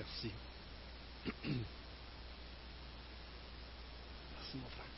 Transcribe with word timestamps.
Merci. 0.00 0.32
Merci, 1.44 1.58
mon 4.56 4.70
frère. 4.70 4.89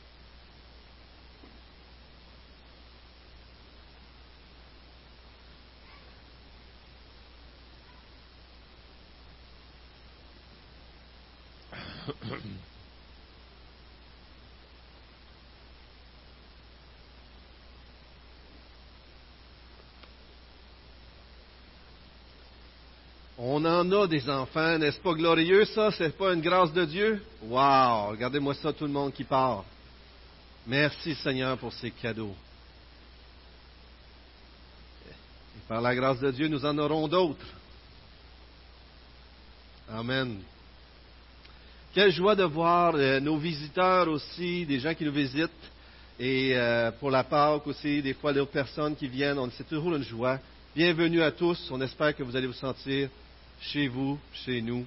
On 23.45 23.65
en 23.65 23.91
a 23.91 24.07
des 24.07 24.31
enfants, 24.31 24.79
n'est-ce 24.79 25.01
pas 25.01 25.15
glorieux 25.15 25.65
ça? 25.65 25.91
C'est 25.91 26.17
pas 26.17 26.33
une 26.33 26.41
grâce 26.41 26.73
de 26.73 26.85
Dieu? 26.85 27.21
Wow! 27.43 28.11
Regardez-moi 28.11 28.55
ça, 28.55 28.73
tout 28.73 28.85
le 28.85 28.93
monde 28.93 29.13
qui 29.13 29.25
part. 29.25 29.65
Merci 30.65 31.17
Seigneur 31.17 31.59
pour 31.59 31.73
ces 31.73 31.91
cadeaux. 31.91 32.37
Et 35.09 35.67
par 35.67 35.81
la 35.81 35.93
grâce 35.93 36.21
de 36.21 36.31
Dieu, 36.31 36.47
nous 36.47 36.65
en 36.65 36.79
aurons 36.79 37.09
d'autres. 37.09 37.45
Amen. 39.91 40.39
Quelle 41.93 42.13
joie 42.13 42.37
de 42.37 42.45
voir 42.45 42.95
euh, 42.95 43.19
nos 43.19 43.39
visiteurs 43.39 44.07
aussi, 44.07 44.65
des 44.67 44.79
gens 44.79 44.95
qui 44.95 45.05
nous 45.05 45.13
visitent. 45.13 45.51
Et 46.21 46.53
euh, 46.55 46.93
pour 46.93 47.11
la 47.11 47.25
Pâque 47.25 47.67
aussi, 47.67 48.03
des 48.03 48.15
fois 48.15 48.33
d'autres 48.33 48.53
personnes 48.53 48.95
qui 48.95 49.09
viennent. 49.09 49.41
C'est 49.57 49.69
toujours 49.69 49.97
une 49.97 50.05
joie. 50.05 50.39
Bienvenue 50.77 51.23
à 51.23 51.33
tous. 51.33 51.69
On 51.73 51.81
espère 51.81 52.15
que 52.15 52.23
vous 52.23 52.37
allez 52.37 52.47
vous 52.47 52.53
sentir 52.53 53.09
chez 53.63 53.89
vous, 53.89 54.19
chez 54.45 54.61
nous. 54.61 54.85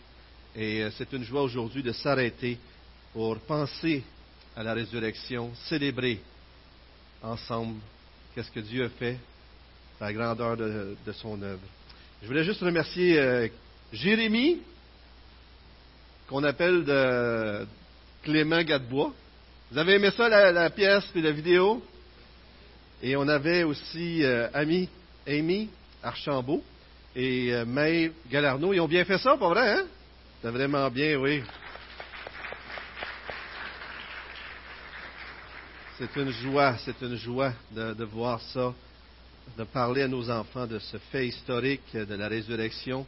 Et 0.56 0.84
euh, 0.84 0.90
c'est 0.98 1.12
une 1.14 1.24
joie 1.24 1.42
aujourd'hui 1.42 1.84
de 1.84 1.92
s'arrêter 1.92 2.58
pour 3.14 3.40
penser 3.40 4.04
à 4.56 4.64
la 4.64 4.74
résurrection, 4.74 5.52
célébrer 5.68 6.20
ensemble 7.22 7.80
qu'est-ce 8.34 8.52
que 8.52 8.60
Dieu 8.60 8.86
a 8.86 8.90
fait, 8.90 9.18
la 10.00 10.14
grandeur 10.14 10.58
de, 10.58 11.12
son 11.14 11.42
œuvre. 11.42 11.62
Je 12.22 12.28
voulais 12.28 12.44
juste 12.44 12.62
remercier 12.62 13.18
euh, 13.18 13.48
Jérémie, 13.92 14.60
qu'on 16.28 16.44
appelle 16.44 17.68
Clément 18.24 18.64
Gadebois. 18.64 19.14
Vous 19.72 19.78
avez 19.78 19.94
aimé 19.96 20.10
ça, 20.16 20.28
la, 20.30 20.70
pièce 20.70 21.06
et 21.16 21.22
la 21.22 21.32
vidéo? 21.32 21.84
Et 23.02 23.16
on 23.16 23.28
avait 23.28 23.64
aussi 23.64 24.24
euh, 24.24 24.48
Ami, 24.54 24.90
Amy 25.28 25.70
Archambault 26.02 26.64
et 27.16 27.54
euh, 27.54 28.10
Galarno. 28.30 28.74
Ils 28.74 28.82
ont 28.82 28.88
bien 28.88 29.06
fait 29.06 29.18
ça, 29.18 29.38
pas 29.38 29.50
vrai, 29.50 29.80
hein? 29.80 29.86
C'est 30.42 30.52
vraiment 30.52 30.90
bien, 30.90 31.18
oui. 31.18 31.42
C'est 35.98 36.14
une 36.18 36.32
joie, 36.32 36.76
c'est 36.80 37.02
une 37.02 37.16
joie 37.16 37.54
de, 37.72 37.94
de, 37.94 38.04
voir 38.04 38.42
ça, 38.42 38.74
de 39.58 39.64
parler 39.64 40.02
à 40.02 40.08
nos 40.10 40.30
enfants 40.30 40.68
de 40.68 40.78
ce 40.78 40.98
fait 40.98 41.28
historique 41.28 41.96
de 41.96 42.16
la 42.16 42.28
résurrection, 42.28 43.08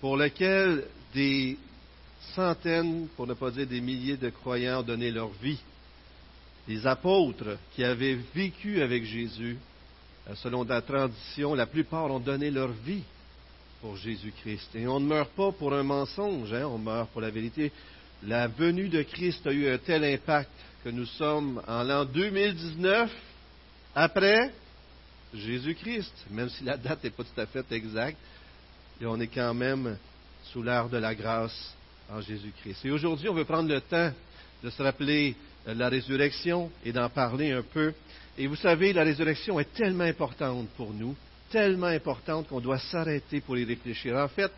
pour 0.00 0.18
lequel 0.18 0.84
des 1.14 1.56
centaines, 2.34 3.08
pour 3.16 3.26
ne 3.26 3.32
pas 3.32 3.50
dire 3.50 3.66
des 3.66 3.80
milliers 3.80 4.18
de 4.18 4.28
croyants 4.28 4.80
ont 4.80 4.82
donné 4.82 5.10
leur 5.10 5.30
vie. 5.30 5.60
Les 6.68 6.86
apôtres 6.86 7.56
qui 7.74 7.82
avaient 7.82 8.18
vécu 8.34 8.82
avec 8.82 9.04
Jésus, 9.04 9.56
euh, 10.28 10.34
selon 10.34 10.62
la 10.64 10.82
tradition, 10.82 11.54
la 11.54 11.66
plupart 11.66 12.10
ont 12.10 12.20
donné 12.20 12.50
leur 12.50 12.72
vie 12.72 13.04
pour 13.86 13.96
Jésus-Christ. 13.98 14.74
Et 14.74 14.88
on 14.88 14.98
ne 14.98 15.06
meurt 15.06 15.30
pas 15.30 15.52
pour 15.52 15.72
un 15.72 15.84
mensonge, 15.84 16.52
hein, 16.52 16.66
on 16.66 16.76
meurt 16.76 17.08
pour 17.10 17.20
la 17.20 17.30
vérité. 17.30 17.70
La 18.24 18.48
venue 18.48 18.88
de 18.88 19.00
Christ 19.02 19.46
a 19.46 19.52
eu 19.52 19.68
un 19.68 19.78
tel 19.78 20.02
impact 20.02 20.50
que 20.82 20.88
nous 20.88 21.06
sommes 21.06 21.62
en 21.68 21.84
l'an 21.84 22.04
2019 22.04 23.08
après 23.94 24.52
Jésus-Christ, 25.32 26.12
même 26.32 26.48
si 26.48 26.64
la 26.64 26.76
date 26.76 27.04
n'est 27.04 27.10
pas 27.10 27.22
tout 27.22 27.40
à 27.40 27.46
fait 27.46 27.64
exacte, 27.70 28.18
et 29.00 29.06
on 29.06 29.20
est 29.20 29.28
quand 29.28 29.54
même 29.54 29.96
sous 30.52 30.64
l'ère 30.64 30.88
de 30.88 30.96
la 30.96 31.14
grâce 31.14 31.72
en 32.10 32.20
Jésus-Christ. 32.20 32.86
Et 32.86 32.90
aujourd'hui, 32.90 33.28
on 33.28 33.34
veut 33.34 33.44
prendre 33.44 33.72
le 33.72 33.80
temps 33.80 34.10
de 34.64 34.70
se 34.70 34.82
rappeler 34.82 35.36
la 35.64 35.88
résurrection 35.88 36.72
et 36.84 36.92
d'en 36.92 37.08
parler 37.08 37.52
un 37.52 37.62
peu. 37.62 37.94
Et 38.36 38.48
vous 38.48 38.56
savez, 38.56 38.92
la 38.92 39.04
résurrection 39.04 39.60
est 39.60 39.72
tellement 39.74 40.04
importante 40.04 40.66
pour 40.76 40.92
nous 40.92 41.14
tellement 41.50 41.86
importante 41.86 42.48
qu'on 42.48 42.60
doit 42.60 42.78
s'arrêter 42.78 43.40
pour 43.40 43.56
y 43.56 43.64
réfléchir. 43.64 44.16
En 44.16 44.28
fait, 44.28 44.50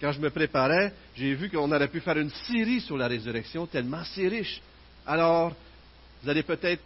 quand 0.00 0.12
je 0.12 0.20
me 0.20 0.30
préparais, 0.30 0.92
j'ai 1.16 1.34
vu 1.34 1.48
qu'on 1.48 1.70
aurait 1.70 1.88
pu 1.88 2.00
faire 2.00 2.18
une 2.18 2.30
série 2.30 2.80
sur 2.80 2.96
la 2.96 3.08
résurrection, 3.08 3.66
tellement 3.66 4.02
c'est 4.14 4.28
riche. 4.28 4.60
Alors, 5.06 5.54
vous 6.22 6.28
allez 6.28 6.42
peut-être 6.42 6.82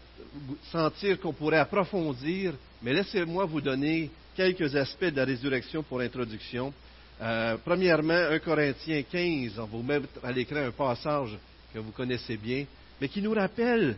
sentir 0.70 1.19
qu'on 1.20 1.32
pourrait 1.32 1.59
approfondir, 1.59 2.54
mais 2.82 2.93
laissez-moi 2.93 3.44
vous 3.47 3.60
donner 3.60 4.10
quelques 4.37 4.75
aspects 4.76 5.04
de 5.06 5.16
la 5.16 5.25
résurrection 5.25 5.82
pour 5.82 6.00
introduction. 6.00 6.72
Euh, 7.20 7.56
premièrement, 7.65 8.15
1 8.31 8.38
Corinthiens 8.38 9.03
15, 9.03 9.59
on 9.59 9.65
vous 9.65 9.82
mettre 9.82 10.09
à 10.22 10.32
l'écran 10.32 10.56
un 10.56 10.70
passage 10.70 11.37
que 11.72 11.78
vous 11.78 11.91
connaissez 11.91 12.37
bien, 12.37 12.65
mais 13.00 13.09
qui 13.09 13.20
nous 13.20 13.34
rappelle 13.34 13.97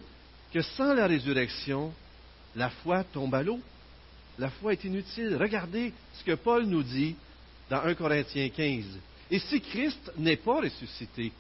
que 0.53 0.63
sans 0.63 0.95
la 0.95 1.07
résurrection, 1.07 1.93
la 2.57 2.71
foi 2.71 3.05
tombe 3.05 3.35
à 3.35 3.43
l'eau 3.43 3.61
la 4.39 4.51
foi 4.51 4.73
est 4.73 4.85
inutile. 4.85 5.37
Regardez 5.37 5.93
ce 6.15 6.25
que 6.25 6.35
Paul 6.35 6.65
nous 6.65 6.83
dit 6.83 7.15
dans 7.71 7.83
1 7.83 7.95
Corinthiens 7.95 8.49
15. 8.49 8.85
Et 9.31 9.39
si 9.39 9.61
Christ 9.61 10.13
n'est 10.17 10.37
pas 10.37 10.61
ressuscité, 10.61 11.33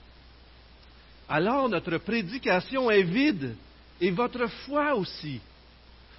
alors 1.28 1.68
notre 1.68 1.98
prédication 1.98 2.90
est 2.90 3.02
vide 3.02 3.54
et 4.00 4.10
votre 4.10 4.46
foi 4.66 4.94
aussi. 4.94 5.40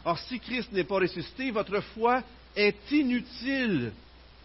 Or, 0.06 0.18
si 0.20 0.40
Christ 0.40 0.72
n'est 0.72 0.84
pas 0.84 1.00
ressuscité, 1.00 1.52
votre 1.52 1.80
foi 1.80 2.24
est 2.56 2.92
inutile. 2.92 3.92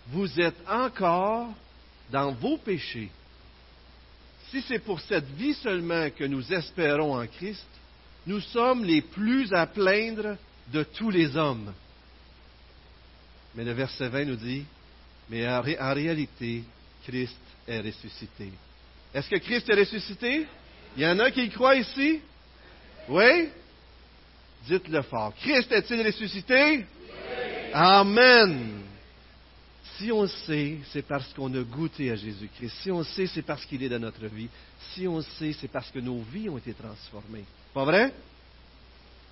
Vous 0.09 0.41
êtes 0.41 0.59
encore 0.69 1.49
dans 2.11 2.33
vos 2.33 2.56
péchés. 2.59 3.11
Si 4.50 4.62
c'est 4.62 4.78
pour 4.78 5.00
cette 5.00 5.28
vie 5.33 5.55
seulement 5.55 6.09
que 6.11 6.25
nous 6.25 6.53
espérons 6.53 7.19
en 7.21 7.27
Christ, 7.27 7.67
nous 8.27 8.41
sommes 8.41 8.84
les 8.84 9.03
plus 9.03 9.53
à 9.53 9.67
plaindre 9.67 10.37
de 10.72 10.83
tous 10.83 11.11
les 11.11 11.37
hommes. 11.37 11.72
Mais 13.55 13.65
le 13.65 13.73
verset 13.73 14.09
20 14.09 14.25
nous 14.25 14.37
dit, 14.37 14.65
mais 15.31 15.47
en, 15.47 15.63
réalité, 15.95 16.65
Christ 17.05 17.37
est 17.67 17.81
ressuscité. 17.81 18.51
Est-ce 19.13 19.29
que 19.29 19.37
Christ 19.37 19.69
est 19.69 19.75
ressuscité? 19.75 20.47
Il 20.97 21.03
y 21.03 21.07
en 21.07 21.19
a 21.19 21.31
qui 21.31 21.45
y 21.45 21.51
croient 21.51 21.77
ici? 21.77 22.21
Oui? 23.09 23.49
Dites-le 24.67 25.03
fort. 25.03 25.35
Christ 25.41 25.71
est-il 25.73 26.05
ressuscité? 26.05 26.85
Amen. 27.73 28.83
Si 29.97 30.13
on 30.13 30.27
sait, 30.27 30.79
c'est 30.93 31.07
parce 31.07 31.33
qu'on 31.35 31.53
a 31.55 31.63
goûté 31.63 32.11
à 32.11 32.17
Jésus-Christ. 32.17 32.73
Si 32.83 32.91
on 32.91 33.03
sait, 33.03 33.27
c'est 33.27 33.43
parce 33.43 33.65
qu'il 33.65 33.83
est 33.83 33.89
dans 33.89 33.99
notre 33.99 34.27
vie. 34.27 34.49
Si 34.95 35.09
on 35.09 35.21
sait, 35.23 35.53
c'est 35.53 35.69
parce 35.69 35.91
que 35.91 35.99
nos 35.99 36.21
vies 36.23 36.49
ont 36.49 36.59
été 36.59 36.73
transformées. 36.73 37.45
Pas 37.75 37.85
vrai? 37.85 38.13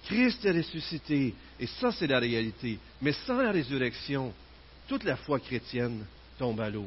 Christ 0.07 0.45
est 0.45 0.53
ressuscité. 0.53 1.35
Et 1.59 1.67
ça, 1.67 1.91
c'est 1.93 2.07
la 2.07 2.21
réalité. 2.21 2.79
Mais 3.03 3.13
sans 3.13 3.43
la 3.43 3.51
résurrection, 3.51 4.33
toute 4.89 5.05
la 5.05 5.17
foi 5.17 5.41
chrétienne 5.41 6.05
tombe 6.39 6.61
à 6.61 6.71
l'eau. 6.71 6.87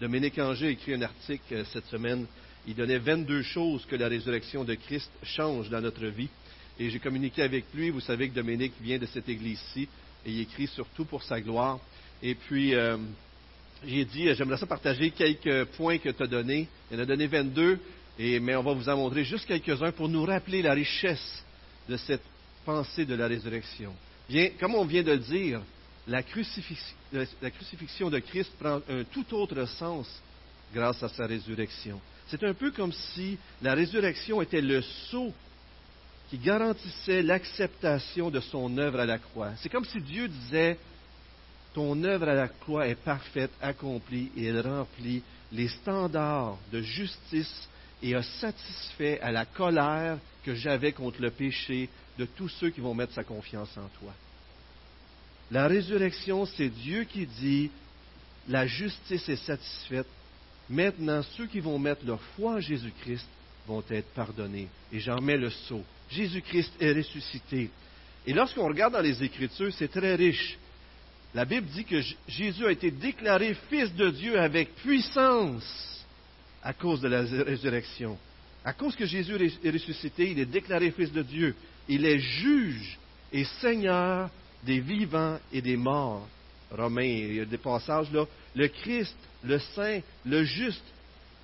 Dominique 0.00 0.38
Anger 0.38 0.68
a 0.68 0.70
écrit 0.70 0.94
un 0.94 1.02
article 1.02 1.52
euh, 1.52 1.64
cette 1.72 1.86
semaine. 1.86 2.26
Il 2.66 2.74
donnait 2.74 2.98
22 2.98 3.42
choses 3.42 3.84
que 3.86 3.96
la 3.96 4.08
résurrection 4.08 4.64
de 4.64 4.74
Christ 4.74 5.10
change 5.22 5.68
dans 5.68 5.80
notre 5.80 6.06
vie. 6.06 6.28
Et 6.78 6.88
j'ai 6.88 6.98
communiqué 6.98 7.42
avec 7.42 7.66
lui. 7.74 7.90
Vous 7.90 8.00
savez 8.00 8.28
que 8.30 8.34
Dominique 8.34 8.72
vient 8.80 8.98
de 8.98 9.06
cette 9.06 9.28
église-ci. 9.28 9.88
Et 10.24 10.30
il 10.30 10.40
écrit 10.40 10.66
surtout 10.68 11.04
pour 11.04 11.22
sa 11.22 11.40
gloire. 11.40 11.78
Et 12.22 12.34
puis, 12.34 12.74
euh, 12.74 12.96
j'ai 13.86 14.06
dit, 14.06 14.28
euh, 14.28 14.34
j'aimerais 14.34 14.56
ça 14.56 14.66
partager 14.66 15.10
quelques 15.10 15.66
points 15.76 15.98
que 15.98 16.08
tu 16.08 16.22
as 16.22 16.26
donnés. 16.26 16.66
Il 16.90 16.98
en 16.98 17.02
a 17.02 17.06
donné 17.06 17.26
22. 17.26 17.78
Et, 18.18 18.40
mais 18.40 18.56
on 18.56 18.62
va 18.62 18.72
vous 18.72 18.88
en 18.88 18.96
montrer 18.96 19.24
juste 19.24 19.44
quelques-uns 19.44 19.92
pour 19.92 20.08
nous 20.08 20.24
rappeler 20.24 20.62
la 20.62 20.72
richesse 20.72 21.44
de 21.88 21.98
cette 21.98 22.22
pensée 22.64 23.04
de 23.04 23.14
la 23.14 23.26
résurrection. 23.26 23.92
Bien, 24.28 24.50
comme 24.58 24.74
on 24.74 24.84
vient 24.84 25.02
de 25.02 25.12
le 25.12 25.18
dire, 25.18 25.60
la, 26.06 26.22
crucifixion 26.22 28.10
de 28.10 28.18
Christ 28.18 28.52
prend 28.58 28.80
un 28.88 29.04
tout 29.04 29.34
autre 29.34 29.64
sens 29.66 30.08
grâce 30.72 31.02
à 31.02 31.08
sa 31.08 31.26
résurrection. 31.26 32.00
C'est 32.28 32.42
un 32.42 32.54
peu 32.54 32.70
comme 32.70 32.92
si 32.92 33.38
la 33.62 33.74
résurrection 33.74 34.42
était 34.42 34.60
le 34.60 34.82
sceau 34.82 35.32
qui 36.30 36.38
garantissait 36.38 37.22
l'acceptation 37.22 38.30
de 38.30 38.40
son 38.40 38.76
œuvre 38.78 39.00
à 39.00 39.06
la 39.06 39.18
croix. 39.18 39.50
C'est 39.56 39.68
comme 39.68 39.84
si 39.84 40.00
Dieu 40.00 40.28
disait, 40.28 40.78
ton 41.74 42.02
œuvre 42.04 42.28
à 42.28 42.34
la 42.34 42.48
croix 42.48 42.88
est 42.88 42.94
parfaite, 42.94 43.50
accomplie, 43.60 44.30
et 44.36 44.46
elle 44.46 44.60
remplit 44.60 45.22
les 45.52 45.68
standards 45.68 46.56
de 46.72 46.80
justice 46.80 47.68
et 48.02 48.14
a 48.14 48.22
satisfait 48.22 49.20
à 49.20 49.32
la 49.32 49.44
colère 49.44 50.18
que 50.44 50.54
j'avais 50.54 50.92
contre 50.92 51.20
le 51.20 51.30
péché 51.30 51.88
de 52.18 52.24
tous 52.24 52.48
ceux 52.48 52.70
qui 52.70 52.80
vont 52.80 52.94
mettre 52.94 53.12
sa 53.12 53.24
confiance 53.24 53.76
en 53.76 53.88
toi. 54.00 54.12
La 55.50 55.66
résurrection, 55.66 56.46
c'est 56.46 56.68
Dieu 56.68 57.04
qui 57.04 57.26
dit, 57.26 57.70
la 58.48 58.66
justice 58.66 59.28
est 59.28 59.44
satisfaite, 59.44 60.06
Maintenant, 60.68 61.22
ceux 61.36 61.46
qui 61.46 61.60
vont 61.60 61.78
mettre 61.78 62.06
leur 62.06 62.20
foi 62.36 62.54
en 62.54 62.60
Jésus-Christ 62.60 63.28
vont 63.66 63.84
être 63.90 64.08
pardonnés. 64.14 64.68
Et 64.92 65.00
j'en 65.00 65.20
mets 65.20 65.36
le 65.36 65.50
sceau. 65.50 65.82
Jésus-Christ 66.10 66.72
est 66.80 66.92
ressuscité. 66.92 67.70
Et 68.26 68.32
lorsqu'on 68.32 68.66
regarde 68.66 68.94
dans 68.94 69.00
les 69.00 69.22
Écritures, 69.22 69.72
c'est 69.74 69.90
très 69.90 70.14
riche. 70.14 70.58
La 71.34 71.44
Bible 71.44 71.66
dit 71.66 71.84
que 71.84 72.00
Jésus 72.28 72.64
a 72.64 72.72
été 72.72 72.90
déclaré 72.90 73.54
fils 73.68 73.92
de 73.94 74.10
Dieu 74.10 74.38
avec 74.40 74.74
puissance 74.76 76.04
à 76.62 76.72
cause 76.72 77.00
de 77.00 77.08
la 77.08 77.22
résurrection. 77.22 78.16
À 78.64 78.72
cause 78.72 78.96
que 78.96 79.04
Jésus 79.04 79.34
est 79.62 79.70
ressuscité, 79.70 80.30
il 80.30 80.38
est 80.38 80.46
déclaré 80.46 80.90
fils 80.92 81.12
de 81.12 81.22
Dieu. 81.22 81.54
Il 81.88 82.06
est 82.06 82.18
juge 82.18 82.98
et 83.32 83.44
seigneur 83.60 84.30
des 84.64 84.80
vivants 84.80 85.38
et 85.52 85.60
des 85.60 85.76
morts. 85.76 86.26
Romains, 86.70 87.02
il 87.02 87.34
y 87.34 87.40
a 87.40 87.44
des 87.44 87.58
passages 87.58 88.10
là. 88.12 88.24
Le 88.54 88.68
Christ, 88.68 89.16
le 89.44 89.58
Saint, 89.58 90.00
le 90.24 90.44
Juste, 90.44 90.84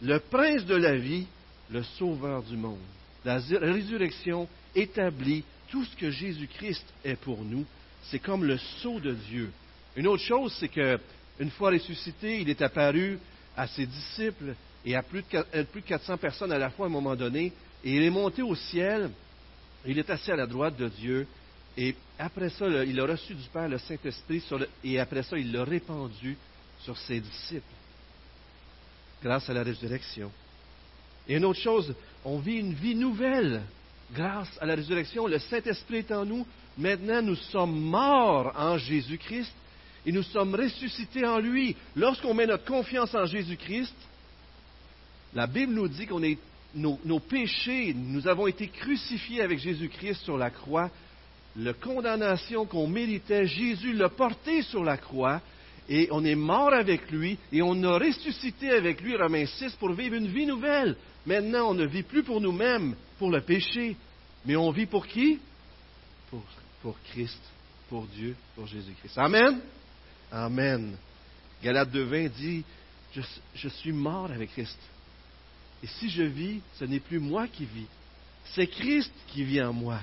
le 0.02 0.18
Prince 0.18 0.64
de 0.64 0.76
la 0.76 0.96
vie, 0.96 1.26
le 1.70 1.82
Sauveur 1.82 2.42
du 2.42 2.56
monde. 2.56 2.78
La 3.24 3.38
résurrection 3.38 4.48
établit 4.74 5.44
tout 5.68 5.84
ce 5.84 5.96
que 5.96 6.10
Jésus-Christ 6.10 6.84
est 7.04 7.16
pour 7.16 7.44
nous. 7.44 7.66
C'est 8.04 8.18
comme 8.18 8.44
le 8.44 8.58
sceau 8.58 8.98
de 8.98 9.12
Dieu. 9.12 9.50
Une 9.96 10.06
autre 10.06 10.22
chose, 10.22 10.56
c'est 10.58 10.68
qu'une 10.68 11.50
fois 11.50 11.70
ressuscité, 11.70 12.40
il 12.40 12.48
est 12.48 12.62
apparu 12.62 13.18
à 13.56 13.66
ses 13.66 13.86
disciples 13.86 14.54
et 14.84 14.96
à 14.96 15.02
plus 15.02 15.22
de, 15.22 15.62
plus 15.64 15.82
de 15.82 15.86
400 15.86 16.16
personnes 16.16 16.52
à 16.52 16.58
la 16.58 16.70
fois 16.70 16.86
à 16.86 16.88
un 16.88 16.92
moment 16.92 17.14
donné, 17.14 17.52
et 17.84 17.96
il 17.96 18.02
est 18.02 18.10
monté 18.10 18.42
au 18.42 18.54
ciel, 18.54 19.10
il 19.86 19.98
est 19.98 20.10
assis 20.10 20.30
à 20.30 20.36
la 20.36 20.46
droite 20.46 20.76
de 20.76 20.88
Dieu, 20.88 21.26
et 21.76 21.94
après 22.18 22.50
ça, 22.50 22.66
il 22.66 22.98
a 23.00 23.06
reçu 23.06 23.34
du 23.34 23.48
Père 23.48 23.68
le 23.68 23.78
Saint-Esprit, 23.78 24.42
et 24.84 24.98
après 24.98 25.22
ça, 25.22 25.38
il 25.38 25.52
l'a 25.52 25.64
répandu 25.64 26.36
sur 26.80 26.96
ses 26.96 27.20
disciples, 27.20 27.62
grâce 29.22 29.48
à 29.48 29.52
la 29.52 29.62
résurrection. 29.62 30.30
Et 31.28 31.36
une 31.36 31.44
autre 31.44 31.60
chose, 31.60 31.94
on 32.24 32.38
vit 32.38 32.56
une 32.56 32.74
vie 32.74 32.94
nouvelle 32.94 33.62
grâce 34.12 34.50
à 34.60 34.66
la 34.66 34.74
résurrection. 34.74 35.26
Le 35.26 35.38
Saint-Esprit 35.38 35.98
est 35.98 36.12
en 36.12 36.24
nous. 36.24 36.46
Maintenant, 36.76 37.22
nous 37.22 37.36
sommes 37.36 37.78
morts 37.78 38.52
en 38.56 38.78
Jésus-Christ 38.78 39.52
et 40.06 40.12
nous 40.12 40.22
sommes 40.22 40.54
ressuscités 40.54 41.26
en 41.26 41.38
lui. 41.38 41.76
Lorsqu'on 41.94 42.34
met 42.34 42.46
notre 42.46 42.64
confiance 42.64 43.14
en 43.14 43.26
Jésus-Christ, 43.26 43.94
la 45.34 45.46
Bible 45.46 45.74
nous 45.74 45.88
dit 45.88 46.06
qu'on 46.06 46.22
est 46.22 46.38
nos, 46.74 47.20
péchés, 47.20 47.94
nous 47.94 48.26
avons 48.28 48.46
été 48.46 48.68
crucifiés 48.68 49.42
avec 49.42 49.58
Jésus-Christ 49.58 50.22
sur 50.22 50.36
la 50.36 50.50
croix. 50.50 50.90
La 51.56 51.72
condamnation 51.72 52.64
qu'on 52.64 52.86
méritait, 52.86 53.46
Jésus 53.46 53.92
l'a 53.92 54.08
porté 54.08 54.62
sur 54.62 54.84
la 54.84 54.96
croix 54.96 55.40
et 55.88 56.08
on 56.12 56.24
est 56.24 56.36
mort 56.36 56.72
avec 56.72 57.10
lui 57.10 57.38
et 57.52 57.62
on 57.62 57.82
a 57.82 57.98
ressuscité 57.98 58.70
avec 58.70 59.00
lui, 59.00 59.16
Romains 59.16 59.46
6, 59.46 59.72
pour 59.72 59.92
vivre 59.92 60.14
une 60.14 60.28
vie 60.28 60.46
nouvelle. 60.46 60.96
Maintenant, 61.26 61.70
on 61.70 61.74
ne 61.74 61.86
vit 61.86 62.04
plus 62.04 62.22
pour 62.22 62.40
nous-mêmes, 62.40 62.94
pour 63.18 63.30
le 63.30 63.40
péché, 63.40 63.96
mais 64.46 64.56
on 64.56 64.70
vit 64.70 64.86
pour 64.86 65.06
qui? 65.06 65.38
Pour, 66.30 66.42
pour 66.82 66.96
Christ, 67.10 67.40
pour 67.88 68.06
Dieu, 68.06 68.36
pour 68.54 68.66
Jésus-Christ. 68.66 69.18
Amen? 69.18 69.60
Amen. 70.30 70.96
Galate 71.62 71.90
2.20 71.92 72.30
dit, 72.30 72.64
je 73.54 73.68
suis 73.68 73.92
mort 73.92 74.30
avec 74.30 74.52
Christ. 74.52 74.78
Et 75.82 75.86
si 75.86 76.10
je 76.10 76.22
vis, 76.22 76.60
ce 76.74 76.84
n'est 76.84 77.00
plus 77.00 77.18
moi 77.18 77.46
qui 77.48 77.64
vis, 77.64 77.86
c'est 78.54 78.66
Christ 78.66 79.12
qui 79.28 79.44
vit 79.44 79.62
en 79.62 79.72
moi. 79.72 80.00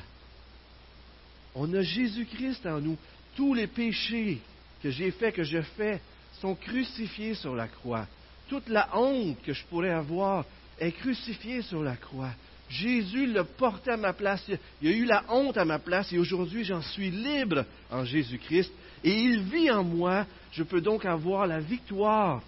On 1.56 1.72
a 1.74 1.82
Jésus-Christ 1.82 2.66
en 2.66 2.80
nous. 2.80 2.98
Tous 3.36 3.54
les 3.54 3.68
péchés 3.68 4.40
que 4.82 4.90
j'ai 4.90 5.12
faits, 5.12 5.36
que 5.36 5.44
je 5.44 5.62
fais, 5.62 6.02
sont 6.40 6.56
crucifiés 6.56 7.34
sur 7.34 7.56
la 7.56 7.68
croix. 7.68 8.08
Toute 8.50 8.70
la 8.70 8.90
honte 8.96 9.38
que 9.44 9.54
je 9.54 9.64
pourrais 9.66 9.92
avoir 9.92 10.46
est 10.80 10.92
crucifiée 10.92 11.62
sur 11.62 11.84
la 11.84 11.96
croix. 11.96 12.32
Jésus 12.70 13.28
l'a 13.28 13.44
porté 13.44 13.92
à 13.92 13.98
ma 13.98 14.14
place. 14.14 14.44
Il 14.82 14.90
y 14.90 14.94
a 14.94 14.98
eu 14.98 15.06
la 15.06 15.24
honte 15.30 15.58
à 15.58 15.66
ma 15.66 15.80
place 15.80 16.12
et 16.12 16.20
aujourd'hui 16.20 16.64
j'en 16.64 16.82
suis 16.82 17.10
libre 17.10 17.66
en 17.90 18.04
Jésus-Christ. 18.04 18.72
Et 19.04 19.12
il 19.12 19.42
vit 19.42 19.72
en 19.72 19.84
moi. 19.84 20.26
Je 20.52 20.64
peux 20.64 20.82
donc 20.82 21.06
avoir 21.06 21.48
la 21.48 21.60
victoire. 21.60 22.42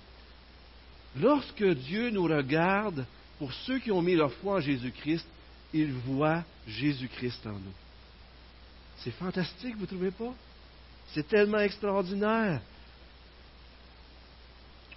Lorsque 1.20 1.64
Dieu 1.64 2.10
nous 2.10 2.26
regarde, 2.26 3.06
pour 3.40 3.54
ceux 3.54 3.80
qui 3.80 3.92
ont 3.92 4.02
mis 4.02 4.16
leur 4.16 4.34
foi 4.34 4.56
en 4.56 4.60
Jésus-Christ, 4.60 5.26
il 5.74 5.94
voit 5.94 6.44
Jésus-Christ 6.68 7.48
en 7.48 7.54
nous. 7.54 7.74
C'est 8.98 9.12
fantastique, 9.12 9.76
vous 9.76 9.84
ne 9.84 9.88
trouvez 9.88 10.12
pas? 10.12 10.34
C'est 11.14 11.28
tellement 11.28 11.60
extraordinaire. 11.60 12.62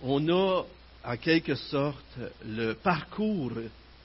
On 0.02 0.28
a, 0.28 0.64
en 1.04 1.16
quelque 1.16 1.54
sorte, 1.54 2.18
le 2.44 2.72
parcours 2.72 3.52